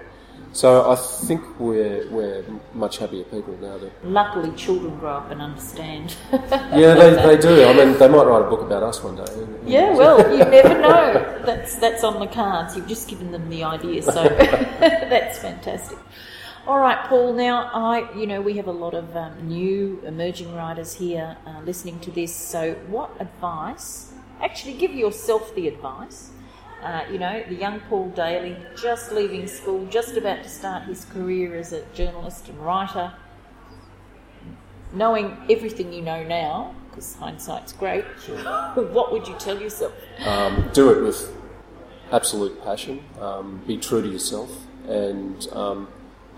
So 0.54 0.90
I 0.90 0.96
think 0.96 1.58
we're, 1.58 2.06
we're 2.10 2.44
much 2.74 2.98
happier 2.98 3.24
people 3.24 3.56
now 3.56 3.78
that 3.78 4.04
Luckily, 4.04 4.54
children 4.54 4.98
grow 4.98 5.14
up 5.14 5.30
and 5.30 5.40
understand. 5.40 6.14
yeah, 6.32 6.94
they, 6.94 7.36
they 7.36 7.38
do. 7.40 7.64
I 7.64 7.72
mean, 7.72 7.98
they 7.98 8.06
might 8.06 8.24
write 8.24 8.42
a 8.44 8.50
book 8.50 8.60
about 8.60 8.82
us 8.82 9.02
one 9.02 9.16
day. 9.16 9.24
Yeah, 9.64 9.96
well, 9.96 10.20
you 10.30 10.44
never 10.44 10.78
know. 10.78 11.42
That's 11.46 11.76
that's 11.76 12.04
on 12.04 12.20
the 12.20 12.26
cards. 12.26 12.76
You've 12.76 12.86
just 12.86 13.08
given 13.08 13.32
them 13.32 13.48
the 13.48 13.64
idea, 13.64 14.02
so 14.02 14.24
that's 14.24 15.38
fantastic. 15.38 15.98
All 16.64 16.78
right, 16.78 17.08
Paul. 17.08 17.32
Now, 17.32 17.68
I, 17.74 18.16
you 18.16 18.24
know, 18.24 18.40
we 18.40 18.56
have 18.56 18.68
a 18.68 18.72
lot 18.72 18.94
of 18.94 19.16
um, 19.16 19.48
new 19.48 20.00
emerging 20.06 20.54
writers 20.54 20.94
here 20.94 21.36
uh, 21.44 21.60
listening 21.64 21.98
to 22.00 22.12
this. 22.12 22.32
So, 22.32 22.74
what 22.86 23.10
advice? 23.18 24.12
Actually, 24.40 24.74
give 24.74 24.92
yourself 24.92 25.52
the 25.56 25.66
advice. 25.66 26.30
Uh, 26.80 27.02
you 27.10 27.18
know, 27.18 27.42
the 27.48 27.56
young 27.56 27.80
Paul 27.80 28.10
Daley, 28.10 28.56
just 28.80 29.10
leaving 29.10 29.48
school, 29.48 29.86
just 29.86 30.16
about 30.16 30.44
to 30.44 30.48
start 30.48 30.84
his 30.84 31.04
career 31.06 31.56
as 31.56 31.72
a 31.72 31.84
journalist 31.94 32.48
and 32.48 32.56
writer, 32.60 33.12
knowing 34.92 35.36
everything 35.50 35.92
you 35.92 36.02
know 36.02 36.22
now, 36.22 36.76
because 36.90 37.16
hindsight's 37.16 37.72
great. 37.72 38.04
what 38.74 39.10
would 39.10 39.26
you 39.26 39.34
tell 39.40 39.60
yourself? 39.60 39.94
um, 40.24 40.70
do 40.72 40.90
it 40.90 41.02
with 41.02 41.28
absolute 42.12 42.62
passion. 42.62 43.02
Um, 43.20 43.62
be 43.66 43.78
true 43.78 44.00
to 44.00 44.08
yourself, 44.08 44.50
and 44.86 45.48
um, 45.52 45.88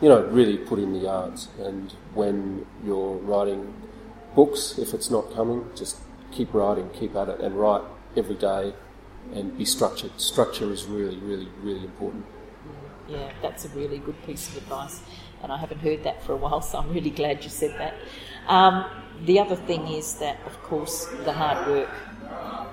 you 0.01 0.09
know, 0.09 0.23
really 0.27 0.59
put 0.59 0.79
in 0.79 0.93
the 0.93 1.01
yards. 1.01 1.49
And 1.59 1.93
when 2.15 2.67
you're 2.85 3.17
writing 3.17 3.73
books, 4.35 4.79
if 4.79 4.95
it's 4.95 5.11
not 5.11 5.33
coming, 5.35 5.71
just 5.75 5.99
keep 6.33 6.53
writing, 6.53 6.91
keep 6.91 7.15
at 7.15 7.29
it, 7.29 7.41
and 7.41 7.59
write 7.59 7.83
every 8.17 8.35
day, 8.35 8.75
and 9.33 9.57
be 9.57 9.65
structured. 9.65 10.21
Structure 10.21 10.71
is 10.73 10.85
really, 10.85 11.19
really, 11.19 11.49
really 11.63 11.85
important. 11.85 12.25
Yeah, 13.09 13.33
that's 13.43 13.65
a 13.65 13.69
really 13.71 13.99
good 13.99 14.21
piece 14.27 14.49
of 14.49 14.57
advice, 14.57 15.01
and 15.43 15.53
I 15.53 15.59
haven't 15.59 15.81
heard 15.81 16.05
that 16.05 16.23
for 16.23 16.33
a 16.33 16.37
while, 16.37 16.63
so 16.63 16.79
I'm 16.79 16.93
really 16.93 17.11
glad 17.11 17.45
you 17.45 17.51
said 17.51 17.79
that. 17.79 17.95
Um, 18.49 18.85
the 19.25 19.39
other 19.39 19.57
thing 19.57 19.87
is 19.89 20.15
that, 20.15 20.39
of 20.47 20.61
course, 20.63 21.07
the 21.25 21.33
hard 21.33 21.67
work. 21.69 21.91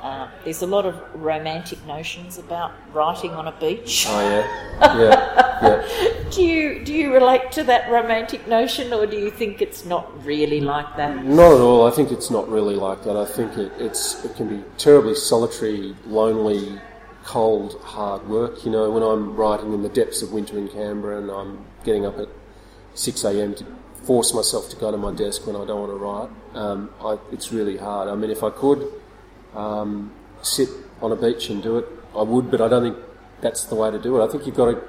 uh, 0.02 0.28
there's 0.44 0.62
a 0.64 0.68
lot 0.68 0.86
of 0.86 0.96
romantic 1.14 1.86
notions 1.86 2.38
about 2.38 2.72
writing 2.94 3.32
on 3.32 3.48
a 3.48 3.52
beach. 3.60 4.06
Oh 4.10 4.20
yeah, 4.20 4.98
yeah, 4.98 5.41
Do 6.32 6.42
you 6.42 6.84
do 6.84 6.94
you 6.94 7.14
relate 7.14 7.52
to 7.52 7.64
that 7.66 7.92
romantic 7.92 8.48
notion, 8.48 8.94
or 8.94 9.06
do 9.06 9.18
you 9.18 9.30
think 9.30 9.62
it's 9.62 9.86
not 9.86 10.26
really 10.26 10.62
like 10.62 10.96
that? 10.96 11.26
Not 11.26 11.54
at 11.54 11.60
all. 11.60 11.86
I 11.86 11.92
think 11.92 12.10
it's 12.10 12.32
not 12.32 12.48
really 12.50 12.76
like 12.76 13.04
that. 13.04 13.18
I 13.18 13.26
think 13.26 13.58
it, 13.58 13.72
it's 13.78 14.24
it 14.24 14.36
can 14.38 14.48
be 14.48 14.64
terribly 14.78 15.14
solitary, 15.14 15.94
lonely, 16.06 16.80
cold, 17.26 17.80
hard 17.84 18.28
work. 18.28 18.64
You 18.66 18.72
know, 18.72 18.90
when 18.90 19.04
I'm 19.04 19.36
writing 19.36 19.74
in 19.74 19.84
the 19.84 19.90
depths 19.90 20.22
of 20.22 20.32
winter 20.32 20.58
in 20.58 20.70
Canberra 20.70 21.20
and 21.20 21.30
I'm 21.30 21.66
getting 21.84 22.06
up 22.06 22.18
at 22.18 22.30
six 22.96 23.24
a.m. 23.26 23.54
to 23.56 23.66
force 24.04 24.34
myself 24.34 24.70
to 24.70 24.78
go 24.78 24.90
to 24.90 24.98
my 24.98 25.14
desk 25.14 25.46
when 25.46 25.56
I 25.56 25.66
don't 25.66 25.82
want 25.82 25.92
to 25.92 25.98
write, 25.98 26.30
um, 26.56 26.90
I, 27.04 27.18
it's 27.32 27.52
really 27.52 27.78
hard. 27.78 28.08
I 28.08 28.16
mean, 28.16 28.32
if 28.32 28.42
I 28.42 28.50
could 28.50 28.92
um, 29.54 30.12
sit 30.42 30.70
on 31.02 31.12
a 31.12 31.16
beach 31.16 31.50
and 31.50 31.62
do 31.62 31.78
it, 31.78 31.86
I 32.16 32.24
would, 32.24 32.50
but 32.50 32.62
I 32.62 32.68
don't 32.68 32.84
think 32.84 32.98
that's 33.42 33.66
the 33.66 33.76
way 33.76 33.92
to 33.92 34.00
do 34.00 34.20
it. 34.20 34.26
I 34.26 34.32
think 34.32 34.46
you've 34.46 34.56
got 34.56 34.72
to 34.72 34.82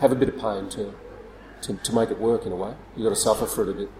have 0.00 0.12
a 0.12 0.14
bit 0.14 0.28
of 0.28 0.38
pain 0.38 0.68
to, 0.70 0.94
to, 1.62 1.74
to 1.74 1.94
make 1.94 2.10
it 2.10 2.18
work 2.18 2.46
in 2.46 2.52
a 2.52 2.56
way. 2.56 2.74
You've 2.96 3.04
got 3.04 3.10
to 3.10 3.16
suffer 3.16 3.46
for 3.46 3.62
it 3.62 3.68
a 3.70 3.72
bit. 3.72 3.90